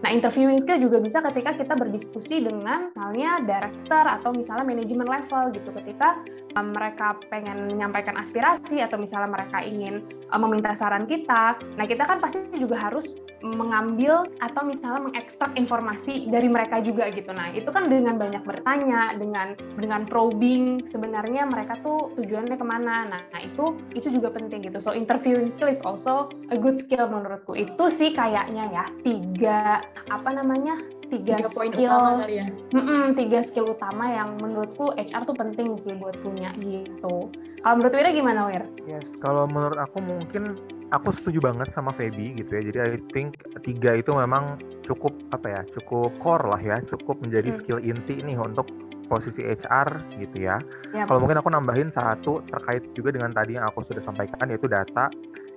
Nah, 0.03 0.11
interviewing 0.11 0.59
skill 0.59 0.83
juga 0.83 0.99
bisa 0.99 1.23
ketika 1.31 1.55
kita 1.55 1.79
berdiskusi 1.79 2.43
dengan 2.43 2.91
misalnya 2.91 3.39
director 3.47 4.03
atau 4.03 4.35
misalnya 4.35 4.67
manajemen 4.67 5.07
level 5.07 5.55
gitu. 5.55 5.71
Ketika 5.79 6.19
mereka 6.61 7.17
pengen 7.33 7.73
menyampaikan 7.73 8.21
aspirasi 8.21 8.85
atau 8.85 9.01
misalnya 9.01 9.33
mereka 9.33 9.65
ingin 9.65 10.05
um, 10.29 10.45
meminta 10.45 10.77
saran 10.77 11.09
kita, 11.09 11.57
nah 11.81 11.85
kita 11.89 12.05
kan 12.05 12.21
pasti 12.21 12.45
juga 12.61 12.77
harus 12.77 13.17
mengambil 13.43 14.29
atau 14.39 14.63
misalnya 14.63 15.11
mengekstrak 15.11 15.53
informasi 15.59 16.31
dari 16.31 16.47
mereka 16.47 16.79
juga 16.79 17.11
gitu. 17.11 17.35
Nah, 17.35 17.51
itu 17.51 17.67
kan 17.69 17.91
dengan 17.91 18.17
banyak 18.17 18.47
bertanya, 18.47 19.19
dengan 19.19 19.59
dengan 19.77 20.07
probing 20.07 20.87
sebenarnya 20.87 21.47
mereka 21.51 21.75
tuh 21.83 22.15
tujuannya 22.15 22.55
ke 22.55 22.67
mana. 22.67 23.11
Nah, 23.11 23.21
nah 23.35 23.41
itu 23.43 23.77
itu 23.99 24.15
juga 24.15 24.31
penting 24.31 24.63
gitu. 24.63 24.79
So, 24.79 24.95
interviewing 24.95 25.51
skill 25.51 25.75
is 25.75 25.83
also 25.83 26.31
a 26.55 26.57
good 26.57 26.79
skill 26.79 27.11
menurutku. 27.11 27.59
Itu 27.59 27.91
sih 27.91 28.15
kayaknya 28.15 28.71
ya 28.71 28.85
tiga 29.03 29.83
apa 30.07 30.31
namanya 30.31 30.79
tiga, 31.13 31.37
tiga 31.37 31.51
poin 31.53 31.69
skill 31.69 31.93
utama 31.93 32.11
kali 32.25 32.35
ya. 32.41 32.47
Mm 32.73 32.83
-mm, 32.83 33.03
tiga 33.21 33.39
skill 33.45 33.67
utama 33.69 34.05
yang 34.09 34.31
menurutku 34.41 34.87
HR 34.97 35.23
tuh 35.29 35.37
penting 35.37 35.69
sih 35.77 35.93
buat 36.01 36.17
punya 36.25 36.57
gitu. 36.57 37.29
Kalau 37.61 37.75
menurut 37.77 37.93
Wira 37.93 38.11
gimana 38.11 38.41
Wir? 38.49 38.65
Yes, 38.89 39.15
kalau 39.21 39.45
menurut 39.45 39.77
aku 39.77 40.01
mungkin 40.01 40.57
aku 40.91 41.13
setuju 41.13 41.45
banget 41.45 41.69
sama 41.77 41.93
Feby 41.93 42.41
gitu 42.41 42.51
ya. 42.57 42.63
Jadi 42.65 42.79
I 42.81 42.99
think 43.13 43.37
tiga 43.61 44.01
itu 44.01 44.11
memang 44.17 44.59
cukup 44.83 45.13
apa 45.37 45.47
ya, 45.47 45.61
cukup 45.77 46.17
core 46.17 46.49
lah 46.49 46.61
ya, 46.61 46.81
cukup 46.89 47.21
menjadi 47.21 47.53
hmm. 47.53 47.59
skill 47.61 47.79
inti 47.79 48.25
nih 48.25 48.41
untuk 48.41 48.67
posisi 49.13 49.45
HR 49.45 50.17
gitu 50.17 50.49
ya. 50.49 50.57
Yep. 50.97 51.13
Kalau 51.13 51.21
mungkin 51.21 51.39
aku 51.45 51.53
nambahin 51.53 51.93
satu 51.93 52.41
terkait 52.49 52.81
juga 52.97 53.13
dengan 53.13 53.29
tadi 53.37 53.61
yang 53.61 53.69
aku 53.69 53.85
sudah 53.85 54.01
sampaikan 54.01 54.49
yaitu 54.49 54.65
data 54.73 55.13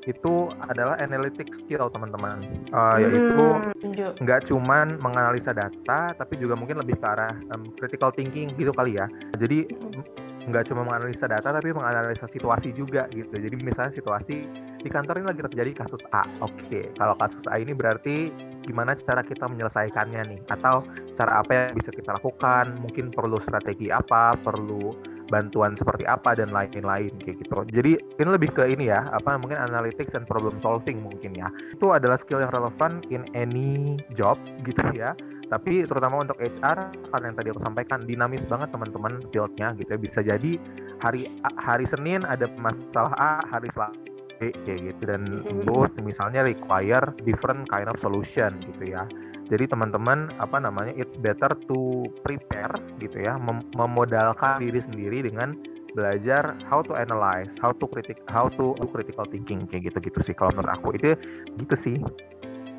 itu 0.05 0.53
adalah 0.69 0.95
analytic 1.01 1.51
skill 1.53 1.89
teman-teman. 1.89 2.45
Uh, 2.69 2.97
yaitu 3.01 3.45
hmm, 3.81 4.21
nggak 4.21 4.45
cuman 4.49 5.01
menganalisa 5.01 5.51
data 5.51 6.13
tapi 6.13 6.37
juga 6.37 6.53
mungkin 6.53 6.81
lebih 6.81 6.97
ke 7.01 7.05
arah 7.05 7.33
um, 7.53 7.73
critical 7.77 8.13
thinking 8.13 8.53
gitu 8.55 8.69
kali 8.71 8.97
ya. 9.01 9.09
Jadi 9.37 9.65
hmm. 9.65 10.01
nggak 10.45 10.69
cuma 10.69 10.85
menganalisa 10.85 11.25
data 11.25 11.49
tapi 11.49 11.73
menganalisa 11.73 12.29
situasi 12.29 12.69
juga 12.77 13.09
gitu. 13.09 13.33
Jadi 13.33 13.55
misalnya 13.57 13.97
situasi 13.97 14.45
di 14.85 14.89
kantor 14.93 15.25
ini 15.25 15.27
lagi 15.33 15.41
terjadi 15.41 15.71
kasus 15.81 16.01
A 16.13 16.29
oke. 16.45 16.53
Okay. 16.69 16.93
kalau 16.93 17.17
kasus 17.17 17.41
A 17.49 17.57
ini 17.57 17.73
berarti 17.73 18.29
gimana 18.61 18.93
cara 18.93 19.25
kita 19.25 19.49
menyelesaikannya 19.49 20.21
nih? 20.29 20.39
Atau 20.53 20.85
cara 21.17 21.41
apa 21.41 21.49
yang 21.49 21.73
bisa 21.73 21.89
kita 21.89 22.13
lakukan? 22.21 22.77
Mungkin 22.85 23.09
perlu 23.09 23.41
strategi 23.41 23.89
apa? 23.89 24.37
Perlu 24.37 25.14
bantuan 25.35 25.75
seperti 25.75 26.07
apa 26.07 26.31
dan 26.39 26.55
lain-lain 26.55 27.11
kayak 27.19 27.43
gitu. 27.43 27.67
Jadi 27.67 27.99
ini 27.99 28.29
lebih 28.31 28.55
ke 28.55 28.71
ini 28.71 28.87
ya, 28.87 29.11
apa 29.11 29.35
mungkin 29.35 29.59
analytics 29.59 30.15
and 30.15 30.23
problem 30.23 30.55
solving 30.63 31.03
mungkin 31.03 31.35
ya. 31.35 31.51
Itu 31.75 31.91
adalah 31.91 32.15
skill 32.15 32.39
yang 32.39 32.55
relevan 32.55 33.03
in 33.11 33.27
any 33.35 33.99
job 34.15 34.39
gitu 34.67 34.79
ya. 34.95 35.11
Tapi 35.51 35.83
terutama 35.83 36.23
untuk 36.23 36.39
HR 36.39 36.95
karena 37.11 37.25
yang 37.27 37.37
tadi 37.37 37.47
aku 37.51 37.61
sampaikan 37.61 37.99
dinamis 38.07 38.47
banget 38.47 38.71
teman-teman 38.71 39.19
fieldnya 39.35 39.75
gitu 39.75 39.91
ya. 39.91 39.99
Bisa 39.99 40.19
jadi 40.23 40.55
hari 41.03 41.27
hari 41.59 41.83
Senin 41.83 42.23
ada 42.23 42.47
masalah 42.55 43.11
A, 43.19 43.43
hari 43.43 43.67
Selasa 43.75 44.05
kayak 44.39 44.79
gitu 44.91 45.03
dan 45.07 45.21
mm-hmm. 45.41 45.63
both 45.63 45.91
misalnya 46.03 46.43
require 46.43 47.03
different 47.23 47.67
kind 47.71 47.87
of 47.87 47.95
solution 47.95 48.59
gitu 48.63 48.95
ya 48.95 49.07
jadi 49.49 49.69
teman-teman 49.69 50.33
apa 50.41 50.57
namanya 50.57 50.93
it's 50.97 51.17
better 51.17 51.53
to 51.69 52.09
prepare 52.25 52.73
gitu 52.97 53.21
ya 53.21 53.37
mem 53.37 53.61
memodalkan 53.77 54.61
diri 54.61 54.81
sendiri 54.81 55.25
dengan 55.25 55.53
belajar 55.95 56.59
how 56.67 56.83
to 56.83 56.91
analyze, 56.93 57.55
how 57.63 57.71
to 57.71 57.87
critic, 57.87 58.19
how 58.27 58.51
to 58.51 58.75
do 58.75 58.85
critical 58.91 59.23
thinking 59.23 59.63
kayak 59.63 59.89
gitu-gitu 59.89 60.19
sih 60.19 60.35
kalau 60.35 60.51
menurut 60.51 60.75
aku 60.75 60.87
itu 60.99 61.15
gitu 61.55 61.75
sih. 61.79 61.97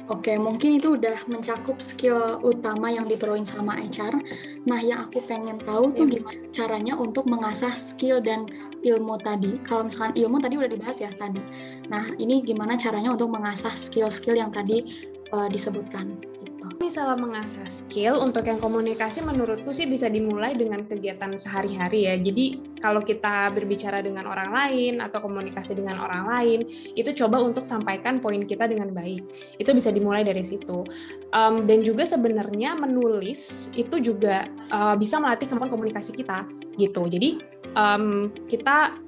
Oke, 0.07 0.39
mungkin 0.39 0.79
itu 0.79 0.95
udah 0.95 1.19
mencakup 1.27 1.83
skill 1.83 2.39
utama 2.47 2.95
yang 2.95 3.11
diperluin 3.11 3.43
sama 3.43 3.75
HR. 3.75 4.15
Nah, 4.63 4.79
yang 4.79 5.11
aku 5.11 5.19
pengen 5.27 5.59
tahu 5.67 5.91
tuh 5.91 6.07
iya. 6.07 6.23
gimana 6.23 6.41
caranya 6.55 6.95
untuk 6.95 7.27
mengasah 7.27 7.75
skill 7.75 8.23
dan 8.23 8.47
ilmu 8.87 9.19
tadi. 9.19 9.59
Kalau 9.67 9.91
misalkan 9.91 10.15
ilmu 10.15 10.39
tadi 10.39 10.63
udah 10.63 10.71
dibahas 10.71 11.03
ya 11.03 11.11
tadi. 11.19 11.43
Nah, 11.91 12.15
ini 12.23 12.39
gimana 12.47 12.79
caranya 12.79 13.19
untuk 13.19 13.35
mengasah 13.35 13.75
skill-skill 13.75 14.39
yang 14.39 14.55
tadi 14.55 15.11
uh, 15.35 15.51
disebutkan? 15.51 16.23
Gitu. 16.67 16.83
Misalnya 16.83 17.19
mengasah 17.19 17.69
skill 17.71 18.19
untuk 18.23 18.47
yang 18.47 18.59
komunikasi 18.59 19.23
menurutku 19.23 19.71
sih 19.71 19.87
bisa 19.87 20.11
dimulai 20.11 20.55
dengan 20.59 20.83
kegiatan 20.87 21.35
sehari-hari 21.39 22.11
ya. 22.11 22.15
Jadi 22.19 22.77
kalau 22.83 23.03
kita 23.03 23.51
berbicara 23.55 24.03
dengan 24.03 24.27
orang 24.27 24.51
lain 24.53 24.95
atau 25.03 25.23
komunikasi 25.23 25.79
dengan 25.79 26.03
orang 26.03 26.25
lain, 26.27 26.61
itu 26.95 27.11
coba 27.25 27.43
untuk 27.43 27.65
sampaikan 27.65 28.19
poin 28.19 28.43
kita 28.45 28.67
dengan 28.67 28.91
baik. 28.93 29.23
Itu 29.59 29.71
bisa 29.75 29.91
dimulai 29.91 30.23
dari 30.27 30.43
situ. 30.43 30.87
Um, 31.35 31.67
dan 31.67 31.83
juga 31.83 32.07
sebenarnya 32.07 32.79
menulis 32.79 33.73
itu 33.75 33.99
juga 34.03 34.47
uh, 34.71 34.95
bisa 34.95 35.19
melatih 35.23 35.51
kemampuan 35.51 35.73
komunikasi 35.73 36.15
kita 36.15 36.47
gitu. 36.77 37.09
Jadi 37.09 37.43
um, 37.75 38.31
kita 38.47 39.06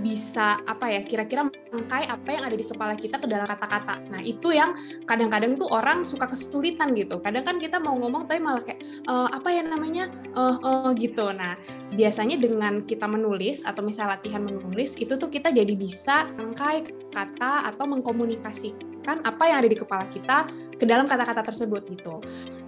bisa 0.00 0.60
apa 0.66 0.90
ya 0.90 1.00
kira-kira 1.04 1.48
mengkai 1.72 2.06
apa 2.06 2.28
yang 2.30 2.44
ada 2.46 2.56
di 2.56 2.66
kepala 2.66 2.94
kita 2.94 3.18
ke 3.18 3.26
dalam 3.26 3.46
kata-kata. 3.46 4.02
Nah 4.10 4.20
itu 4.22 4.52
yang 4.52 4.74
kadang-kadang 5.06 5.58
tuh 5.58 5.68
orang 5.70 6.02
suka 6.02 6.28
kesulitan 6.30 6.92
gitu. 6.94 7.18
Kadang 7.22 7.46
kan 7.46 7.56
kita 7.58 7.78
mau 7.80 7.96
ngomong 7.98 8.26
tapi 8.26 8.40
malah 8.42 8.62
kayak 8.62 8.80
e, 8.82 9.14
apa 9.32 9.48
ya 9.50 9.62
namanya 9.66 10.10
uh, 10.34 10.56
uh, 10.60 10.90
gitu. 10.94 11.30
Nah 11.32 11.58
biasanya 11.94 12.36
dengan 12.38 12.82
kita 12.84 13.06
menulis 13.06 13.62
atau 13.62 13.82
misalnya 13.82 14.18
latihan 14.18 14.42
menulis 14.42 14.98
itu 14.98 15.14
tuh 15.16 15.30
kita 15.30 15.54
jadi 15.54 15.74
bisa 15.74 16.30
mengkai 16.34 16.86
kata 17.14 17.72
atau 17.72 17.84
mengkomunikasikan 17.88 19.22
apa 19.22 19.42
yang 19.46 19.62
ada 19.62 19.70
di 19.70 19.78
kepala 19.78 20.04
kita 20.10 20.50
ke 20.76 20.84
dalam 20.84 21.06
kata-kata 21.06 21.46
tersebut 21.46 21.82
gitu. 21.94 22.20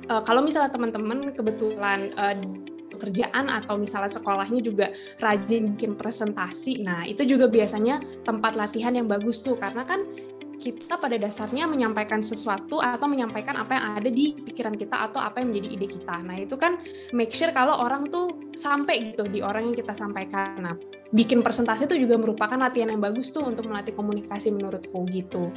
Uh, 0.09 0.23
kalau 0.25 0.41
misalnya 0.41 0.73
teman-teman 0.73 1.35
kebetulan 1.37 2.15
uh, 2.17 2.33
pekerjaan 2.99 3.47
atau 3.47 3.79
misalnya 3.79 4.11
sekolahnya 4.11 4.59
juga 4.59 4.91
rajin 5.23 5.79
bikin 5.79 5.95
presentasi. 5.95 6.83
Nah, 6.83 7.07
itu 7.07 7.23
juga 7.23 7.47
biasanya 7.47 8.03
tempat 8.27 8.59
latihan 8.59 8.91
yang 8.91 9.07
bagus 9.07 9.39
tuh 9.41 9.55
karena 9.55 9.87
kan 9.87 10.03
kita 10.59 10.99
pada 10.99 11.15
dasarnya 11.15 11.71
menyampaikan 11.71 12.19
sesuatu 12.19 12.83
atau 12.83 13.07
menyampaikan 13.07 13.55
apa 13.55 13.79
yang 13.79 13.85
ada 13.95 14.11
di 14.11 14.35
pikiran 14.35 14.75
kita 14.75 15.07
atau 15.07 15.23
apa 15.23 15.39
yang 15.39 15.55
menjadi 15.55 15.69
ide 15.79 15.87
kita. 15.87 16.17
Nah, 16.19 16.35
itu 16.35 16.59
kan 16.59 16.83
make 17.15 17.31
sure 17.31 17.55
kalau 17.55 17.79
orang 17.79 18.11
tuh 18.11 18.35
sampai 18.59 19.15
gitu 19.15 19.31
di 19.31 19.39
orang 19.39 19.71
yang 19.71 19.77
kita 19.79 19.95
sampaikan. 19.95 20.59
Nah, 20.59 20.75
bikin 21.15 21.47
presentasi 21.47 21.87
itu 21.87 21.95
juga 22.03 22.19
merupakan 22.19 22.59
latihan 22.59 22.91
yang 22.91 22.99
bagus 22.99 23.31
tuh 23.31 23.47
untuk 23.47 23.71
melatih 23.71 23.95
komunikasi 23.95 24.51
menurutku 24.51 25.07
gitu. 25.15 25.55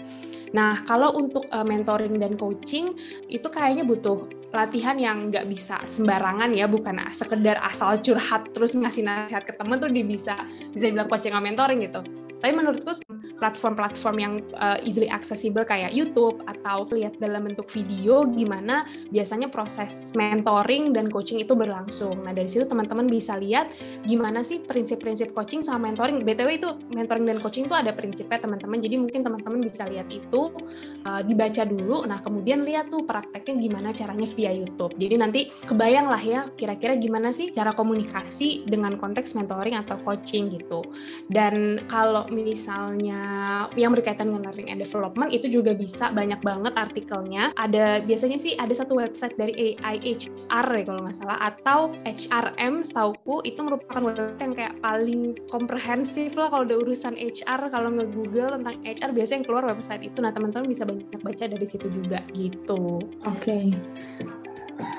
Nah, 0.54 0.86
kalau 0.86 1.17
untuk 1.17 1.49
uh, 1.49 1.65
mentoring 1.65 2.21
dan 2.21 2.38
coaching 2.38 2.93
itu 3.25 3.47
kayaknya 3.49 3.82
butuh 3.82 4.30
latihan 4.51 4.99
yang 4.99 5.31
nggak 5.31 5.47
bisa 5.47 5.79
sembarangan 5.87 6.51
ya, 6.51 6.67
bukan 6.67 6.99
sekedar 7.15 7.57
asal 7.63 7.99
curhat 8.03 8.51
terus 8.51 8.75
ngasih 8.75 9.03
nasihat 9.03 9.47
ke 9.47 9.55
temen 9.55 9.79
tuh 9.79 9.87
dia 9.87 10.03
bisa 10.03 10.35
bisa 10.75 10.91
bilang 10.91 11.07
coaching 11.07 11.31
mentoring 11.35 11.87
gitu. 11.87 12.03
Tapi 12.41 12.54
menurutku 12.58 12.97
platform-platform 13.41 14.15
yang 14.21 14.34
uh, 14.58 14.77
easily 14.82 15.10
accessible 15.10 15.65
kayak 15.65 15.93
YouTube 15.93 16.41
atau 16.45 16.86
lihat 16.93 17.17
dalam 17.21 17.49
bentuk 17.49 17.69
video 17.69 18.25
gimana 18.30 18.86
biasanya 19.13 19.49
proses 19.49 20.13
mentoring 20.17 20.93
dan 20.93 21.10
coaching 21.10 21.41
itu 21.41 21.54
berlangsung. 21.54 22.21
Nah, 22.25 22.34
dari 22.34 22.49
situ 22.49 22.65
teman-teman 22.65 23.10
bisa 23.10 23.38
lihat 23.38 23.69
gimana 24.06 24.41
sih 24.41 24.62
prinsip-prinsip 24.62 25.34
coaching 25.38 25.62
sama 25.62 25.89
mentoring. 25.89 26.21
BTW 26.21 26.49
itu 26.58 26.69
mentoring 26.93 27.25
dan 27.30 27.38
coaching 27.41 27.69
itu 27.69 27.73
ada 27.77 27.93
prinsipnya 27.93 28.41
teman-teman. 28.41 28.82
Jadi 28.82 28.95
mungkin 28.97 29.21
teman-teman 29.21 29.62
bisa 29.62 29.86
lihat 29.86 30.10
itu 30.10 30.54
uh, 31.06 31.21
dibaca 31.21 31.65
dulu. 31.65 32.06
Nah, 32.06 32.21
kemudian 32.25 32.65
lihat 32.65 32.89
tuh 32.89 33.06
prakteknya 33.06 33.58
gimana 33.58 33.89
caranya 33.93 34.25
via 34.34 34.54
YouTube. 34.54 34.97
Jadi 34.97 35.15
nanti 35.17 35.41
kebayang 35.69 36.08
lah 36.10 36.21
ya 36.21 36.41
kira-kira 36.58 36.97
gimana 36.97 37.30
sih 37.30 37.54
cara 37.54 37.73
komunikasi 37.73 38.65
dengan 38.65 38.97
konteks 38.97 39.38
mentoring 39.38 39.77
atau 39.77 39.97
coaching 40.01 40.54
gitu. 40.54 40.82
Dan 41.30 41.86
kalau 41.89 42.31
misalnya 42.32 43.22
yang 43.76 43.91
berkaitan 43.91 44.32
dengan 44.32 44.50
learning 44.50 44.72
and 44.72 44.80
development 44.80 45.30
itu 45.30 45.52
juga 45.52 45.76
bisa 45.76 46.10
banyak 46.10 46.39
banget 46.41 46.74
artikelnya. 46.80 47.52
Ada 47.60 48.02
biasanya 48.08 48.39
sih 48.39 48.56
ada 48.56 48.72
satu 48.72 48.98
website 48.98 49.36
dari 49.36 49.76
AIHR 49.78 50.67
ya 50.72 50.84
kalau 50.88 51.02
nggak 51.06 51.17
salah 51.20 51.38
atau 51.44 51.91
HRM 52.08 52.82
sauku 52.88 53.44
itu 53.44 53.60
merupakan 53.62 54.02
website 54.02 54.39
yang 54.39 54.56
kayak 54.56 54.76
paling 54.80 55.36
komprehensif 55.52 56.34
lah 56.39 56.48
kalau 56.50 56.63
udah 56.63 56.78
urusan 56.88 57.13
HR 57.20 57.70
kalau 57.70 57.91
nge-google 57.91 58.56
tentang 58.58 58.80
HR 58.88 59.12
biasanya 59.12 59.38
yang 59.44 59.48
keluar 59.48 59.63
website 59.67 60.02
itu. 60.02 60.17
Nah 60.24 60.32
teman-teman 60.32 60.72
bisa 60.72 60.88
banyak 60.88 61.20
baca 61.20 61.44
dari 61.46 61.67
situ 61.67 61.91
juga 61.91 62.24
gitu. 62.32 63.04
Oke. 63.28 63.44
Okay. 63.44 63.65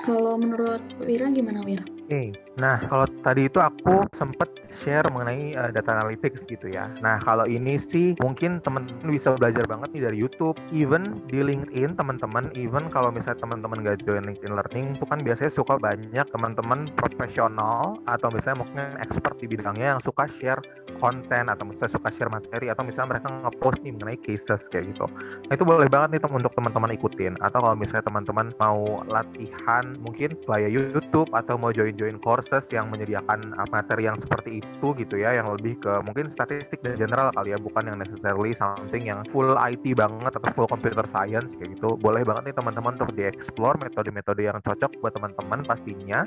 Kalau 0.03 0.39
menurut 0.39 0.83
Wira 0.99 1.31
gimana 1.31 1.63
Wira? 1.63 1.83
Okay. 2.03 2.35
nah 2.59 2.83
kalau 2.85 3.07
tadi 3.23 3.47
itu 3.49 3.57
aku 3.63 4.05
sempat 4.13 4.51
share 4.69 5.07
mengenai 5.09 5.55
uh, 5.55 5.71
data 5.71 5.95
analytics 5.95 6.43
gitu 6.49 6.69
ya. 6.69 6.91
Nah 6.99 7.21
kalau 7.21 7.47
ini 7.47 7.77
sih 7.79 8.13
mungkin 8.19 8.59
teman-teman 8.61 9.09
bisa 9.09 9.37
belajar 9.37 9.65
banget 9.69 9.89
nih 9.95 10.03
dari 10.11 10.17
YouTube, 10.19 10.57
even 10.73 11.23
di 11.29 11.41
LinkedIn 11.41 11.95
teman-teman, 11.97 12.53
even 12.57 12.89
kalau 12.91 13.09
misalnya 13.09 13.39
teman-teman 13.41 13.85
gak 13.85 14.03
join 14.03 14.25
LinkedIn 14.27 14.53
Learning, 14.53 14.99
itu 14.99 15.05
kan 15.07 15.23
biasanya 15.23 15.49
suka 15.53 15.79
banyak 15.79 16.25
teman-teman 16.29 16.91
profesional 16.93 17.97
atau 18.05 18.27
misalnya 18.29 18.67
mungkin 18.67 18.85
expert 18.99 19.39
di 19.39 19.47
bidangnya 19.49 19.97
yang 19.97 20.01
suka 20.03 20.27
share 20.27 20.61
konten 21.01 21.49
atau 21.49 21.65
misalnya 21.65 21.93
suka 21.97 22.09
share 22.13 22.29
materi 22.29 22.69
atau 22.69 22.85
misalnya 22.85 23.17
mereka 23.17 23.27
nge-post 23.31 23.79
nih 23.81 23.93
mengenai 23.95 24.19
cases 24.19 24.69
kayak 24.69 24.93
gitu. 24.93 25.05
Nah 25.49 25.53
itu 25.55 25.65
boleh 25.65 25.89
banget 25.89 26.17
nih 26.17 26.21
teman 26.21 26.41
untuk 26.43 26.53
teman-teman 26.53 26.91
ikutin. 26.93 27.33
Atau 27.41 27.63
kalau 27.63 27.77
misalnya 27.77 28.05
teman-teman 28.05 28.53
mau 28.61 29.01
latihan 29.09 29.97
mungkin 29.97 30.37
via 30.45 30.69
YouTube 30.69 31.29
atau 31.33 31.57
mau 31.57 31.73
join 31.73 31.92
join 31.95 32.17
courses 32.21 32.67
yang 32.69 32.89
menyediakan 32.89 33.53
uh, 33.57 33.67
materi 33.69 34.09
yang 34.09 34.17
seperti 34.17 34.61
itu 34.61 34.87
gitu 34.97 35.15
ya 35.19 35.37
yang 35.37 35.49
lebih 35.53 35.79
ke 35.79 35.93
mungkin 36.03 36.27
statistik 36.29 36.81
dan 36.81 36.97
general 36.97 37.31
kali 37.33 37.53
ya 37.53 37.59
bukan 37.61 37.89
yang 37.89 37.97
necessarily 38.01 38.51
something 38.57 39.07
yang 39.07 39.21
full 39.29 39.55
IT 39.57 39.85
banget 39.95 40.33
atau 40.35 40.49
full 40.53 40.69
computer 40.69 41.05
science 41.07 41.55
kayak 41.57 41.77
gitu. 41.77 41.95
Boleh 41.99 42.25
banget 42.25 42.51
nih 42.51 42.55
teman-teman 42.57 42.97
untuk 42.97 43.11
dieksplor 43.15 43.77
metode-metode 43.81 44.41
yang 44.43 44.57
cocok 44.61 44.91
buat 44.99 45.13
teman-teman 45.15 45.65
pastinya 45.65 46.25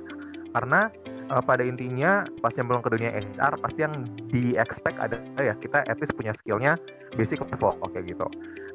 karena 0.57 0.89
uh, 1.31 1.43
pada 1.43 1.63
intinya 1.67 2.25
pas 2.41 2.55
yang 2.55 2.71
belum 2.71 2.81
ke 2.81 2.91
dunia 2.93 3.11
HR 3.13 3.59
pasti 3.61 3.85
yang 3.85 4.07
di 4.31 4.55
expect 4.57 4.97
ada 4.97 5.21
ya 5.39 5.55
kita 5.59 5.85
at 5.87 5.99
least 5.99 6.15
punya 6.15 6.33
skillnya 6.33 6.79
basic 7.19 7.43
level 7.43 7.77
oke 7.83 7.99
gitu 8.01 8.27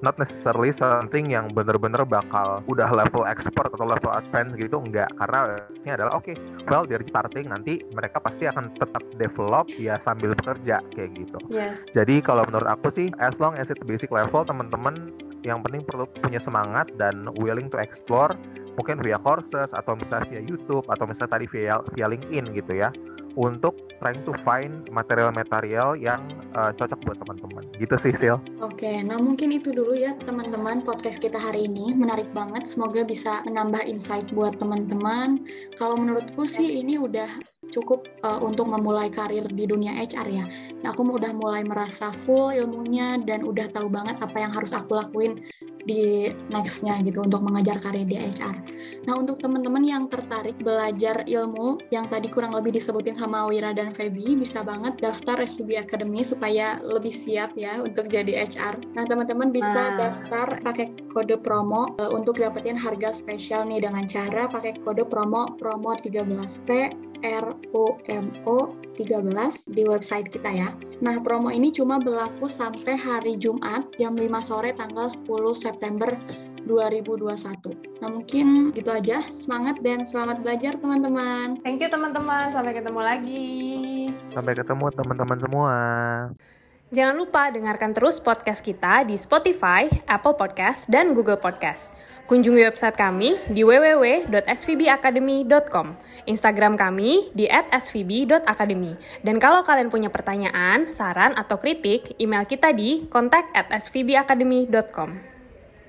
not 0.02 0.18
necessarily 0.18 0.74
something 0.74 1.30
yang 1.30 1.50
bener-bener 1.54 2.04
bakal 2.06 2.66
udah 2.66 2.90
level 2.90 3.24
expert 3.26 3.70
atau 3.72 3.86
level 3.86 4.12
advance 4.12 4.54
gitu 4.58 4.82
enggak. 4.82 5.10
Karena 5.16 5.62
ini 5.82 5.90
adalah 5.94 6.18
oke 6.18 6.34
okay, 6.34 6.36
well 6.68 6.86
dari 6.86 7.06
starting 7.08 7.50
nanti 7.50 7.82
mereka 7.94 8.18
pasti 8.22 8.50
akan 8.50 8.74
tetap 8.78 9.02
develop 9.16 9.70
ya 9.78 10.02
sambil 10.02 10.34
bekerja 10.34 10.82
kayak 10.94 11.12
gitu. 11.16 11.40
Yeah. 11.52 11.78
jadi 11.94 12.24
kalau 12.24 12.48
menurut 12.48 12.68
aku 12.68 12.90
sih 12.90 13.08
as 13.22 13.38
long 13.38 13.54
as 13.60 13.70
it's 13.70 13.84
basic 13.84 14.10
level 14.10 14.42
teman-teman 14.42 15.14
yang 15.42 15.62
penting 15.66 15.82
perlu 15.86 16.06
punya 16.22 16.38
semangat 16.38 16.90
dan 17.02 17.30
willing 17.38 17.70
to 17.70 17.78
explore 17.82 18.34
mungkin 18.78 19.02
via 19.02 19.18
courses 19.20 19.74
atau 19.74 19.98
misalnya 19.98 20.30
via 20.32 20.42
YouTube 20.42 20.86
atau 20.88 21.06
misalnya 21.06 21.38
tadi 21.38 21.46
via 21.50 21.82
via 21.94 22.08
LinkedIn 22.08 22.56
gitu 22.56 22.74
ya 22.78 22.90
untuk 23.36 23.92
trying 24.02 24.26
to 24.26 24.34
find 24.42 24.90
material-material 24.90 25.94
yang 25.94 26.26
uh, 26.58 26.74
cocok 26.74 27.00
buat 27.06 27.18
teman-teman. 27.22 27.64
Gitu 27.78 27.96
sih, 27.96 28.14
Sil. 28.18 28.38
Oke, 28.60 29.06
nah 29.06 29.22
mungkin 29.22 29.54
itu 29.54 29.70
dulu 29.70 29.94
ya 29.94 30.18
teman-teman 30.26 30.82
podcast 30.82 31.22
kita 31.22 31.38
hari 31.38 31.70
ini. 31.70 31.94
Menarik 31.94 32.28
banget, 32.34 32.66
semoga 32.66 33.06
bisa 33.06 33.46
menambah 33.46 33.86
insight 33.86 34.26
buat 34.34 34.58
teman-teman. 34.58 35.46
Kalau 35.78 35.96
menurutku 36.02 36.50
sih 36.50 36.82
ini 36.82 36.98
udah 36.98 37.30
cukup 37.70 38.10
uh, 38.26 38.42
untuk 38.42 38.68
memulai 38.68 39.08
karir 39.14 39.46
di 39.48 39.70
dunia 39.70 39.94
HR 39.94 40.28
ya. 40.28 40.46
Nah, 40.82 40.92
aku 40.92 41.06
udah 41.06 41.32
mulai 41.32 41.62
merasa 41.62 42.10
full 42.10 42.52
ilmunya 42.52 43.22
dan 43.24 43.46
udah 43.46 43.70
tahu 43.72 43.88
banget 43.88 44.18
apa 44.20 44.38
yang 44.42 44.52
harus 44.52 44.74
aku 44.74 44.98
lakuin 44.98 45.40
di 45.86 46.30
nextnya 46.50 47.02
gitu 47.02 47.24
untuk 47.26 47.42
mengajar 47.42 47.78
karir 47.82 48.06
di 48.06 48.18
HR. 48.18 48.56
Nah 49.10 49.14
untuk 49.18 49.42
teman-teman 49.42 49.82
yang 49.82 50.04
tertarik 50.08 50.58
belajar 50.62 51.26
ilmu 51.26 51.82
yang 51.90 52.06
tadi 52.10 52.30
kurang 52.30 52.54
lebih 52.54 52.76
disebutin 52.78 53.18
sama 53.18 53.50
Wira 53.50 53.74
dan 53.74 53.94
Feby 53.94 54.38
bisa 54.38 54.62
banget 54.62 54.98
daftar 55.02 55.42
SPB 55.42 55.82
Academy 55.82 56.22
supaya 56.22 56.78
lebih 56.82 57.14
siap 57.14 57.54
ya 57.58 57.82
untuk 57.82 58.10
jadi 58.10 58.46
HR. 58.46 58.82
Nah 58.94 59.04
teman-teman 59.06 59.50
bisa 59.50 59.96
nah. 59.96 60.10
daftar 60.10 60.62
pakai 60.62 60.94
kode 61.12 61.38
promo 61.42 61.94
uh, 62.00 62.12
untuk 62.14 62.40
dapetin 62.40 62.78
harga 62.78 63.12
spesial 63.12 63.68
nih 63.68 63.84
dengan 63.84 64.06
cara 64.08 64.48
pakai 64.48 64.80
kode 64.82 65.06
promo 65.10 65.58
promo 65.60 65.94
13P 65.98 66.70
ROMO 67.22 68.74
13 68.98 69.74
di 69.74 69.84
website 69.86 70.28
kita 70.34 70.50
ya. 70.50 70.70
Nah, 71.00 71.18
promo 71.22 71.50
ini 71.50 71.70
cuma 71.74 71.98
berlaku 71.98 72.46
sampai 72.46 72.98
hari 72.98 73.38
Jumat 73.38 73.90
jam 73.98 74.18
5 74.18 74.28
sore 74.42 74.74
tanggal 74.76 75.10
10 75.10 75.54
September 75.56 76.12
2021. 76.70 77.74
Nah, 78.02 78.10
mungkin 78.10 78.70
gitu 78.74 78.90
aja. 78.94 79.22
Semangat 79.26 79.82
dan 79.82 80.06
selamat 80.06 80.46
belajar, 80.46 80.78
teman-teman. 80.78 81.58
Thank 81.66 81.82
you, 81.82 81.90
teman-teman. 81.90 82.54
Sampai 82.54 82.74
ketemu 82.78 83.02
lagi. 83.02 83.50
Sampai 84.34 84.54
ketemu, 84.54 84.86
teman-teman 84.94 85.40
semua. 85.42 85.76
Jangan 86.92 87.16
lupa 87.16 87.48
dengarkan 87.48 87.96
terus 87.96 88.20
podcast 88.20 88.60
kita 88.60 89.08
di 89.08 89.16
Spotify, 89.16 89.88
Apple 90.12 90.36
Podcast, 90.36 90.92
dan 90.92 91.16
Google 91.16 91.40
Podcast. 91.40 91.96
Kunjungi 92.28 92.68
website 92.68 93.00
kami 93.00 93.40
di 93.48 93.64
www.svbacademy.com, 93.64 95.88
Instagram 96.28 96.76
kami 96.76 97.32
di 97.32 97.48
@svb.academy. 97.48 99.00
Dan 99.24 99.40
kalau 99.40 99.64
kalian 99.64 99.88
punya 99.88 100.12
pertanyaan, 100.12 100.92
saran, 100.92 101.32
atau 101.40 101.56
kritik, 101.64 102.20
email 102.20 102.44
kita 102.44 102.76
di 102.76 103.08
kontak@svbacademy.com. 103.08 105.31